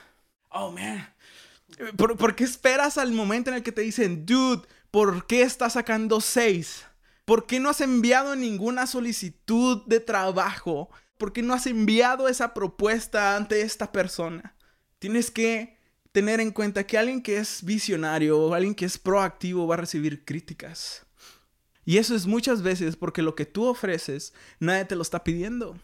Oh, 0.49 0.73
man. 0.73 1.15
¿Por, 1.97 2.35
qué 2.35 2.43
esperas 2.43 2.99
al 2.99 3.13
momento 3.13 3.51
en 3.51 3.57
el 3.57 3.63
que 3.63 3.73
te 3.73 3.83
dicen, 3.83 4.27
dude, 4.27 4.67
¿por 4.91 5.29
qué 5.29 5.43
estás 5.43 5.75
sacando 5.75 6.21
seis? 6.21 6.85
¿Por 7.25 7.47
qué 7.47 7.61
no 7.61 7.69
has 7.69 7.81
enviado 7.81 8.35
ninguna 8.35 8.89
solicitud 8.89 9.85
de 9.87 10.01
trabajo? 10.01 10.91
¿Por 11.19 11.33
qué 11.33 11.43
no 11.43 11.55
has 11.55 11.69
enviado 11.69 12.29
esa 12.29 12.53
propuesta 12.53 13.37
ante 13.37 13.61
esta 13.61 13.93
persona? 13.93 14.56
Tienes 14.99 15.31
que 15.31 15.77
tener 16.13 16.41
en 16.41 16.51
cuenta 16.51 16.87
que 16.87 16.97
alguien 16.97 17.23
que 17.23 17.37
es 17.37 17.63
visionario 17.63 18.39
o 18.39 18.55
alguien 18.55 18.75
que 18.75 18.87
es 18.87 18.99
proactivo 18.99 19.67
va 19.67 19.75
a 19.75 19.79
recibir 19.79 20.25
críticas. 20.25 21.07
Y 21.85 21.99
eso 21.99 22.15
es 22.15 22.27
muchas 22.27 22.63
veces 22.63 22.97
porque 22.97 23.23
lo 23.23 23.35
que 23.35 23.47
tú 23.47 23.67
ofreces, 23.67 24.33
nadie 24.59 24.85
te 24.87 24.97
lo 24.97 25.03
está 25.03 25.23
pidiendo. 25.23 25.79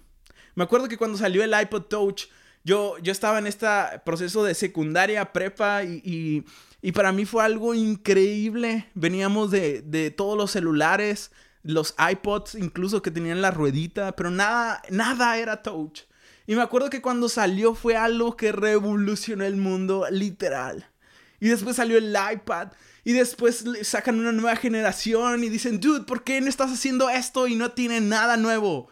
Me 0.55 0.65
acuerdo 0.65 0.89
que 0.89 0.97
cuando 0.97 1.19
salió 1.19 1.45
el 1.45 1.55
iPod 1.59 1.83
Touch, 1.83 2.25
yo, 2.65 2.99
yo 2.99 3.13
estaba 3.13 3.39
en 3.39 3.47
este 3.47 3.67
proceso 4.05 4.45
de 4.45 4.55
secundaria, 4.55 5.33
prepa, 5.33 5.85
y, 5.85 6.45
para 6.95 7.13
mí 7.13 7.25
fue 7.25 7.45
algo 7.45 7.75
increíble. 7.75 8.89
Veníamos 8.95 9.51
de, 9.51 9.83
de, 9.83 10.11
todos 10.11 10.37
los 10.37 10.51
celulares, 10.51 11.31
los 11.63 11.95
iPods, 11.99 12.55
incluso 12.57 13.03
que 13.03 13.11
tenían 13.11 13.43
la 13.43 13.51
ruedita, 13.51 14.17
pero 14.17 14.31
nada, 14.31 14.83
nada 14.91 15.39
era 15.39 15.63
touch. 15.63 16.03
Y 16.47 16.55
me 16.55 16.63
acuerdo 16.63 16.91
que 16.91 17.03
cuando 17.03 17.29
salió 17.29 17.75
fue 17.75 17.97
algo 17.97 18.37
que 18.37 18.53
revolucionó 18.53 19.45
el 19.45 19.57
mundo, 19.57 20.07
literal. 20.11 20.89
Y 21.41 21.49
después 21.49 21.77
salió 21.77 21.99
el 21.99 22.17
iPad. 22.33 22.69
Y 23.05 23.13
después 23.13 23.65
sacan 23.83 24.21
una 24.21 24.33
nueva 24.33 24.57
generación 24.57 25.43
y 25.43 25.49
dicen, 25.49 25.81
dude, 25.81 26.05
¿por 26.05 26.23
qué 26.23 26.41
no 26.41 26.49
estás 26.49 26.71
haciendo 26.71 27.11
esto 27.11 27.49
y 27.49 27.57
no 27.57 27.73
tiene 27.73 28.01
nada 28.01 28.37
nuevo? 28.37 28.89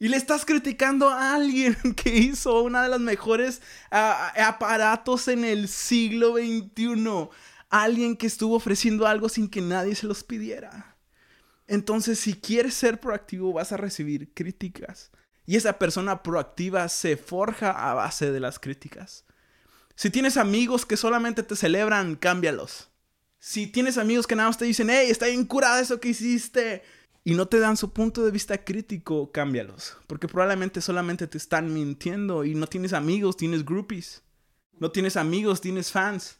Y 0.00 0.08
le 0.08 0.16
estás 0.16 0.44
criticando 0.44 1.08
a 1.08 1.34
alguien 1.34 1.76
que 1.96 2.16
hizo 2.16 2.62
una 2.62 2.82
de 2.82 2.88
las 2.88 3.00
mejores 3.00 3.62
aparatos 3.90 5.28
en 5.28 5.44
el 5.44 5.68
siglo 5.68 6.34
XXI. 6.34 7.28
Alguien 7.70 8.16
que 8.16 8.26
estuvo 8.26 8.56
ofreciendo 8.56 9.06
algo 9.06 9.28
sin 9.28 9.48
que 9.48 9.60
nadie 9.60 9.94
se 9.94 10.06
los 10.06 10.24
pidiera. 10.24 10.96
Entonces, 11.66 12.20
si 12.20 12.34
quieres 12.34 12.74
ser 12.74 13.00
proactivo, 13.00 13.52
vas 13.52 13.72
a 13.72 13.76
recibir 13.76 14.32
críticas. 14.34 15.10
Y 15.46 15.56
esa 15.56 15.78
persona 15.78 16.22
proactiva 16.22 16.88
se 16.88 17.16
forja 17.16 17.70
a 17.70 17.94
base 17.94 18.32
de 18.32 18.40
las 18.40 18.58
críticas. 18.58 19.24
Si 19.94 20.10
tienes 20.10 20.36
amigos 20.36 20.86
que 20.86 20.96
solamente 20.96 21.42
te 21.42 21.56
celebran, 21.56 22.16
cámbialos. 22.16 22.88
Si 23.38 23.66
tienes 23.66 23.98
amigos 23.98 24.26
que 24.26 24.36
nada 24.36 24.48
más 24.48 24.58
te 24.58 24.64
dicen, 24.64 24.88
hey, 24.90 25.08
está 25.10 25.26
bien 25.26 25.44
curada 25.44 25.80
eso 25.80 26.00
que 26.00 26.08
hiciste, 26.08 26.82
y 27.24 27.34
no 27.34 27.48
te 27.48 27.58
dan 27.58 27.78
su 27.78 27.90
punto 27.92 28.22
de 28.22 28.30
vista 28.30 28.64
crítico, 28.64 29.32
cámbialos. 29.32 29.96
Porque 30.06 30.28
probablemente 30.28 30.82
solamente 30.82 31.26
te 31.26 31.38
están 31.38 31.72
mintiendo 31.72 32.44
y 32.44 32.54
no 32.54 32.66
tienes 32.66 32.92
amigos, 32.92 33.38
tienes 33.38 33.64
groupies. 33.64 34.22
No 34.78 34.90
tienes 34.90 35.16
amigos, 35.16 35.62
tienes 35.62 35.90
fans. 35.90 36.38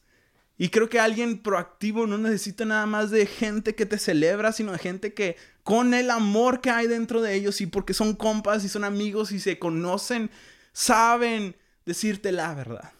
Y 0.58 0.68
creo 0.68 0.90
que 0.90 1.00
alguien 1.00 1.42
proactivo 1.42 2.06
no 2.06 2.18
necesita 2.18 2.66
nada 2.66 2.84
más 2.84 3.10
de 3.10 3.24
gente 3.24 3.74
que 3.74 3.86
te 3.86 3.98
celebra, 3.98 4.52
sino 4.52 4.72
de 4.72 4.78
gente 4.78 5.14
que 5.14 5.36
con 5.64 5.94
el 5.94 6.10
amor 6.10 6.60
que 6.60 6.70
hay 6.70 6.86
dentro 6.86 7.22
de 7.22 7.34
ellos 7.34 7.60
y 7.60 7.66
porque 7.66 7.94
son 7.94 8.14
compas 8.14 8.64
y 8.64 8.68
son 8.68 8.84
amigos 8.84 9.32
y 9.32 9.40
se 9.40 9.58
conocen, 9.58 10.30
saben 10.72 11.56
decirte 11.86 12.30
la 12.32 12.54
verdad. 12.54 12.92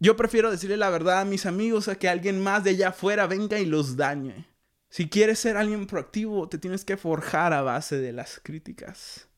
Yo 0.00 0.16
prefiero 0.16 0.50
decirle 0.50 0.76
la 0.76 0.90
verdad 0.90 1.20
a 1.20 1.24
mis 1.24 1.46
amigos 1.46 1.86
a 1.88 1.94
que 1.94 2.08
alguien 2.08 2.42
más 2.42 2.64
de 2.64 2.70
allá 2.70 2.88
afuera 2.88 3.26
venga 3.26 3.60
y 3.60 3.66
los 3.66 3.96
dañe. 3.96 4.46
Si 4.88 5.08
quieres 5.08 5.38
ser 5.38 5.56
alguien 5.56 5.86
proactivo, 5.86 6.48
te 6.48 6.58
tienes 6.58 6.84
que 6.84 6.96
forjar 6.96 7.52
a 7.52 7.62
base 7.62 7.98
de 7.98 8.12
las 8.12 8.40
críticas. 8.42 9.28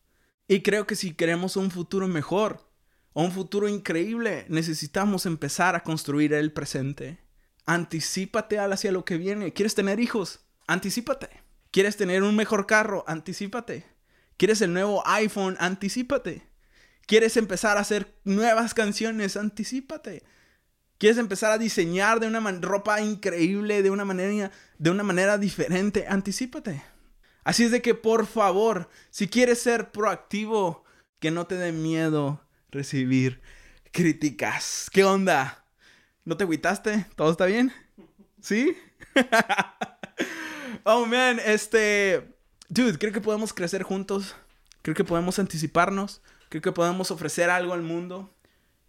Y 0.49 0.63
creo 0.63 0.87
que 0.87 0.97
si 0.97 1.13
queremos 1.13 1.57
un 1.57 1.71
futuro 1.71 2.09
mejor 2.09 2.73
o 3.13 3.23
un 3.23 3.33
futuro 3.33 3.69
increíble, 3.69 4.47
necesitamos 4.49 5.27
empezar 5.27 5.77
a 5.77 5.83
construir 5.83 6.33
el 6.33 6.53
presente. 6.53 7.19
Anticípate 7.67 8.59
hacia 8.59 8.93
lo 8.93 9.05
que 9.05 9.19
viene. 9.19 9.53
¿Quieres 9.53 9.75
tener 9.75 10.01
hijos? 10.01 10.41
Anticípate. 10.67 11.42
¿Quieres 11.73 11.97
tener 11.97 12.23
un 12.23 12.37
mejor 12.37 12.67
carro? 12.67 13.03
Anticípate. 13.09 13.87
¿Quieres 14.37 14.61
el 14.61 14.75
nuevo 14.75 15.03
iPhone? 15.07 15.57
Anticípate. 15.59 16.47
¿Quieres 17.07 17.39
empezar 17.39 17.79
a 17.79 17.81
hacer 17.81 18.15
nuevas 18.25 18.75
canciones? 18.75 19.39
Anticípate. 19.39 20.23
¿Quieres 20.99 21.17
empezar 21.17 21.51
a 21.51 21.59
diseñar 21.59 22.21
de 22.21 22.27
una 22.27 22.41
ropa 22.61 23.01
increíble, 23.01 23.83
de 23.83 23.89
una, 23.91 24.05
manera, 24.05 24.53
de 24.77 24.91
una 24.91 25.03
manera 25.03 25.39
diferente? 25.39 26.05
Anticípate. 26.07 26.83
Así 27.43 27.65
es 27.65 27.71
de 27.71 27.81
que, 27.81 27.95
por 27.95 28.27
favor, 28.27 28.91
si 29.09 29.27
quieres 29.27 29.59
ser 29.61 29.93
proactivo, 29.93 30.85
que 31.21 31.31
no 31.31 31.47
te 31.47 31.55
dé 31.55 31.73
miedo 31.73 32.47
recibir 32.71 33.41
críticas. 33.93 34.91
¿Qué 34.93 35.05
onda? 35.05 35.65
¿No 36.27 36.37
te 36.37 36.45
agüitaste? 36.45 37.07
¿Todo 37.17 37.31
está 37.33 37.47
bien? 37.47 37.73
¿Sí? 38.43 38.77
oh, 40.85 41.07
man, 41.07 41.41
este... 41.45 42.35
Dude, 42.69 42.99
creo 42.99 43.13
que 43.13 43.21
podemos 43.21 43.53
crecer 43.53 43.83
juntos. 43.83 44.35
Creo 44.83 44.95
que 44.95 45.05
podemos 45.05 45.39
anticiparnos. 45.39 46.23
Creo 46.49 46.63
que 46.63 46.73
podemos 46.73 47.11
ofrecer 47.11 47.51
algo 47.51 47.73
al 47.73 47.83
mundo. 47.83 48.35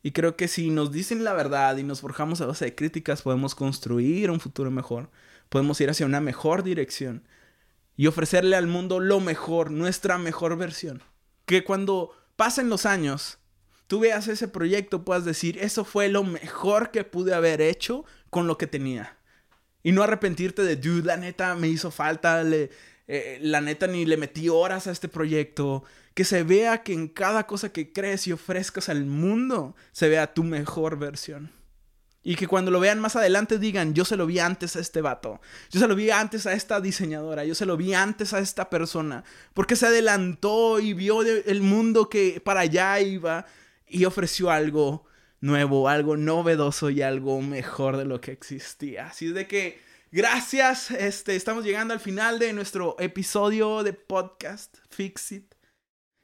Y 0.01 0.11
creo 0.11 0.35
que 0.35 0.47
si 0.47 0.69
nos 0.69 0.91
dicen 0.91 1.23
la 1.23 1.33
verdad 1.33 1.77
y 1.77 1.83
nos 1.83 2.01
forjamos 2.01 2.41
a 2.41 2.45
base 2.45 2.65
de 2.65 2.75
críticas, 2.75 3.21
podemos 3.21 3.55
construir 3.55 4.31
un 4.31 4.39
futuro 4.39 4.69
mejor. 4.69 5.09
Podemos 5.49 5.79
ir 5.79 5.89
hacia 5.89 6.05
una 6.05 6.19
mejor 6.19 6.63
dirección. 6.63 7.27
Y 7.95 8.07
ofrecerle 8.07 8.55
al 8.55 8.67
mundo 8.67 8.99
lo 8.99 9.19
mejor, 9.19 9.71
nuestra 9.71 10.17
mejor 10.17 10.57
versión. 10.57 11.03
Que 11.45 11.63
cuando 11.63 12.11
pasen 12.35 12.69
los 12.69 12.85
años, 12.85 13.37
tú 13.87 13.99
veas 13.99 14.27
ese 14.27 14.47
proyecto, 14.47 15.05
puedas 15.05 15.23
decir, 15.23 15.57
eso 15.59 15.85
fue 15.85 16.09
lo 16.09 16.23
mejor 16.23 16.91
que 16.91 17.03
pude 17.03 17.33
haber 17.33 17.61
hecho 17.61 18.03
con 18.29 18.47
lo 18.47 18.57
que 18.57 18.67
tenía. 18.67 19.17
Y 19.83 19.91
no 19.91 20.01
arrepentirte 20.01 20.63
de, 20.63 20.77
dude, 20.77 21.05
la 21.05 21.17
neta 21.17 21.55
me 21.55 21.67
hizo 21.67 21.91
falta, 21.91 22.41
eh, 22.43 23.39
la 23.41 23.59
neta 23.59 23.85
ni 23.85 24.05
le 24.05 24.17
metí 24.17 24.47
horas 24.49 24.87
a 24.87 24.91
este 24.91 25.09
proyecto. 25.09 25.83
Que 26.13 26.23
se 26.23 26.43
vea 26.43 26.83
que 26.83 26.93
en 26.93 27.09
cada 27.09 27.45
cosa 27.45 27.71
que 27.71 27.91
crees 27.91 28.27
y 28.27 28.31
ofrezcas 28.31 28.87
al 28.87 29.05
mundo, 29.05 29.75
se 29.91 30.07
vea 30.07 30.33
tu 30.33 30.43
mejor 30.43 30.97
versión. 30.97 31.51
Y 32.25 32.35
que 32.35 32.47
cuando 32.47 32.71
lo 32.71 32.79
vean 32.79 33.01
más 33.01 33.17
adelante 33.17 33.59
digan, 33.59 33.93
yo 33.93 34.05
se 34.05 34.15
lo 34.15 34.25
vi 34.25 34.39
antes 34.39 34.77
a 34.77 34.79
este 34.79 35.01
vato, 35.01 35.41
yo 35.69 35.81
se 35.81 35.87
lo 35.89 35.95
vi 35.95 36.09
antes 36.09 36.45
a 36.45 36.53
esta 36.53 36.79
diseñadora, 36.79 37.43
yo 37.43 37.53
se 37.53 37.65
lo 37.65 37.75
vi 37.75 37.93
antes 37.93 38.33
a 38.33 38.39
esta 38.39 38.69
persona, 38.69 39.25
porque 39.53 39.75
se 39.75 39.87
adelantó 39.87 40.79
y 40.79 40.93
vio 40.93 41.21
el 41.21 41.61
mundo 41.61 42.09
que 42.09 42.41
para 42.41 42.61
allá 42.61 43.01
iba 43.01 43.45
y 43.85 44.05
ofreció 44.05 44.49
algo 44.49 45.05
nuevo, 45.43 45.89
algo 45.89 46.15
novedoso 46.15 46.89
y 46.89 47.01
algo 47.01 47.41
mejor 47.41 47.97
de 47.97 48.05
lo 48.05 48.21
que 48.21 48.31
existía. 48.31 49.07
Así 49.07 49.27
es 49.27 49.33
de 49.33 49.45
que 49.45 49.77
gracias, 50.09 50.89
este, 50.89 51.35
estamos 51.35 51.65
llegando 51.65 51.93
al 51.93 51.99
final 51.99 52.39
de 52.39 52.53
nuestro 52.53 52.95
episodio 52.97 53.83
de 53.83 53.91
podcast 53.91 54.77
Fix 54.89 55.33
It. 55.33 55.53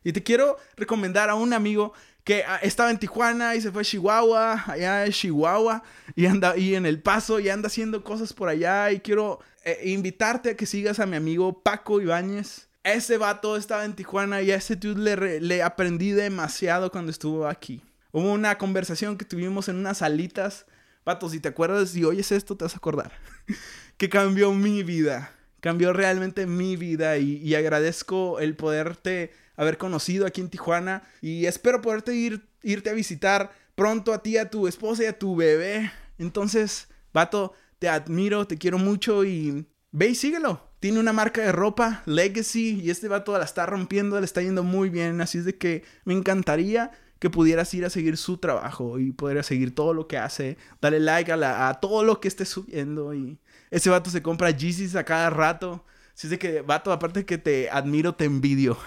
Y 0.06 0.14
te 0.14 0.24
quiero 0.24 0.56
recomendar 0.78 1.30
a 1.30 1.36
un 1.36 1.52
amigo 1.52 1.92
que 2.24 2.46
ah, 2.48 2.60
estaba 2.62 2.92
en 2.92 2.98
Tijuana 2.98 3.56
y 3.56 3.62
se 3.62 3.74
fue 3.74 3.82
a 3.82 3.86
Chihuahua, 3.86 4.64
allá 4.68 5.06
en 5.06 5.12
Chihuahua, 5.12 5.84
y 6.16 6.26
anda 6.26 6.52
ahí 6.52 6.76
en 6.76 6.86
El 6.86 7.02
Paso 7.02 7.42
y 7.42 7.50
anda 7.50 7.68
haciendo 7.68 8.06
cosas 8.06 8.32
por 8.32 8.48
allá. 8.48 8.90
Y 8.90 9.02
quiero 9.02 9.42
eh, 9.66 9.82
invitarte 9.84 10.52
a 10.52 10.56
que 10.56 10.66
sigas 10.66 11.02
a 11.02 11.06
mi 11.06 11.18
amigo 11.18 11.62
Paco 11.62 12.00
Ibáñez. 12.00 12.70
Ese 12.84 13.18
vato 13.18 13.58
estaba 13.58 13.84
en 13.84 13.96
Tijuana 13.96 14.42
y 14.42 14.52
a 14.52 14.56
ese 14.56 14.78
dude 14.78 15.18
le, 15.18 15.42
le 15.42 15.62
aprendí 15.62 16.12
demasiado 16.12 16.90
cuando 16.90 17.12
estuvo 17.12 17.46
aquí. 17.46 17.84
Hubo 18.12 18.32
una 18.32 18.58
conversación 18.58 19.18
que 19.18 19.26
tuvimos 19.26 19.70
en 19.70 19.78
unas 19.78 20.00
salitas. 20.00 20.66
Pato, 21.04 21.30
si 21.30 21.40
te 21.40 21.50
acuerdas 21.50 21.96
y 21.96 22.04
oyes 22.04 22.32
esto, 22.32 22.58
te 22.58 22.66
vas 22.66 22.74
a 22.74 22.78
acordar. 22.78 23.12
que 23.98 24.10
cambió 24.10 24.54
mi 24.54 24.84
vida. 24.84 25.32
Cambió 25.60 25.94
realmente 25.94 26.46
mi 26.46 26.78
vida 26.78 27.18
y, 27.18 27.54
agradezco 27.54 28.40
el 28.40 28.56
poderte 28.56 29.34
haber 29.58 29.78
conocido 29.78 30.26
aquí 30.26 30.40
en 30.40 30.50
Tijuana 30.50 31.04
y 31.22 31.48
espero 31.48 31.82
poderte 31.82 32.16
ir, 32.16 32.48
irte 32.64 32.90
a 32.90 32.94
visitar 32.94 33.52
pronto 33.76 34.14
a 34.14 34.24
ti, 34.24 34.38
a 34.38 34.50
tu 34.50 34.68
esposa 34.68 35.04
y 35.04 35.08
a 35.08 35.20
tu 35.20 35.36
bebé. 35.36 35.92
Entonces, 36.18 36.88
vato, 37.14 37.54
te 37.78 37.90
admiro, 37.90 38.48
te 38.48 38.58
quiero 38.58 38.78
mucho 38.78 39.26
y 39.26 39.68
ve 39.92 40.08
y 40.08 40.16
síguelo. 40.16 40.70
Tiene 40.80 41.02
una 41.02 41.12
marca 41.12 41.42
de 41.42 41.52
ropa, 41.52 42.04
Legacy, 42.06 42.80
y 42.82 42.90
este 42.90 43.10
vato 43.10 43.38
la 43.38 43.44
está 43.44 43.66
rompiendo, 43.66 44.18
le 44.18 44.26
está 44.26 44.42
yendo 44.42 44.64
muy 44.64 44.90
bien. 44.90 45.20
Así 45.20 45.40
es 45.40 45.46
de 45.46 45.58
que 45.58 45.84
me 46.06 46.14
encantaría 46.14 46.92
que 47.20 47.30
pudieras 47.30 47.74
ir 47.74 47.86
a 47.86 47.90
seguir 47.90 48.18
su 48.18 48.38
trabajo 48.38 49.00
y 49.00 49.12
poder 49.12 49.44
seguir 49.44 49.76
todo 49.76 49.94
lo 49.94 50.08
que 50.08 50.18
hace. 50.18 50.58
Dale 50.82 51.00
like 51.00 51.32
a, 51.32 51.70
a 51.70 51.80
todo 51.80 52.04
lo 52.04 52.20
que 52.20 52.28
esté 52.28 52.46
subiendo. 52.46 53.14
Y 53.14 53.38
ese 53.72 53.90
vato 53.90 54.10
se 54.10 54.22
compra 54.22 54.52
Yeezys 54.52 54.96
a 54.96 55.04
cada 55.04 55.30
rato. 55.30 55.86
Así 56.16 56.28
es 56.28 56.32
de 56.32 56.40
que, 56.40 56.62
vato, 56.62 56.92
aparte 56.92 57.26
que 57.26 57.38
te 57.38 57.70
admiro, 57.70 58.16
te 58.16 58.26
envidio. 58.26 58.78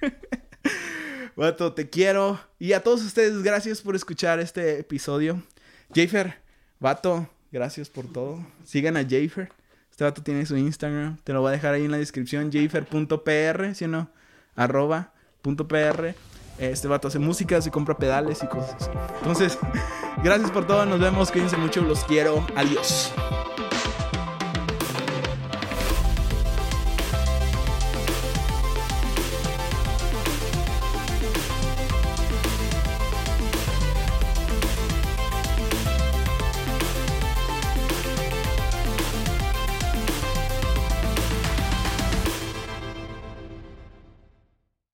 Vato, 1.36 1.72
te 1.72 1.88
quiero. 1.88 2.38
Y 2.58 2.74
a 2.74 2.82
todos 2.82 3.02
ustedes, 3.02 3.42
gracias 3.42 3.80
por 3.80 3.96
escuchar 3.96 4.40
este 4.40 4.80
episodio. 4.80 5.42
Jafer, 5.94 6.34
vato, 6.78 7.30
gracias 7.50 7.88
por 7.88 8.06
todo. 8.06 8.44
Sigan 8.64 8.98
a 8.98 9.02
Jafer. 9.02 9.50
Este 9.90 10.04
vato 10.04 10.22
tiene 10.22 10.44
su 10.44 10.56
Instagram. 10.58 11.16
Te 11.24 11.32
lo 11.32 11.40
voy 11.40 11.48
a 11.48 11.52
dejar 11.52 11.74
ahí 11.74 11.84
en 11.86 11.92
la 11.92 11.98
descripción. 11.98 12.50
Jafer.pr, 12.52 13.74
si 13.74 13.86
no, 13.86 14.10
arroba 14.54 15.14
punto 15.40 15.66
.pr. 15.66 16.14
Este 16.60 16.88
vato 16.88 17.08
hace 17.08 17.18
música, 17.18 17.60
se 17.62 17.70
compra 17.70 17.96
pedales 17.96 18.42
y 18.42 18.46
cosas. 18.46 18.90
Entonces, 19.18 19.58
gracias 20.22 20.50
por 20.50 20.66
todo. 20.66 20.84
Nos 20.86 21.00
vemos. 21.00 21.30
Cuídense 21.30 21.56
mucho. 21.56 21.80
Los 21.82 22.04
quiero. 22.04 22.46
Adiós. 22.54 23.12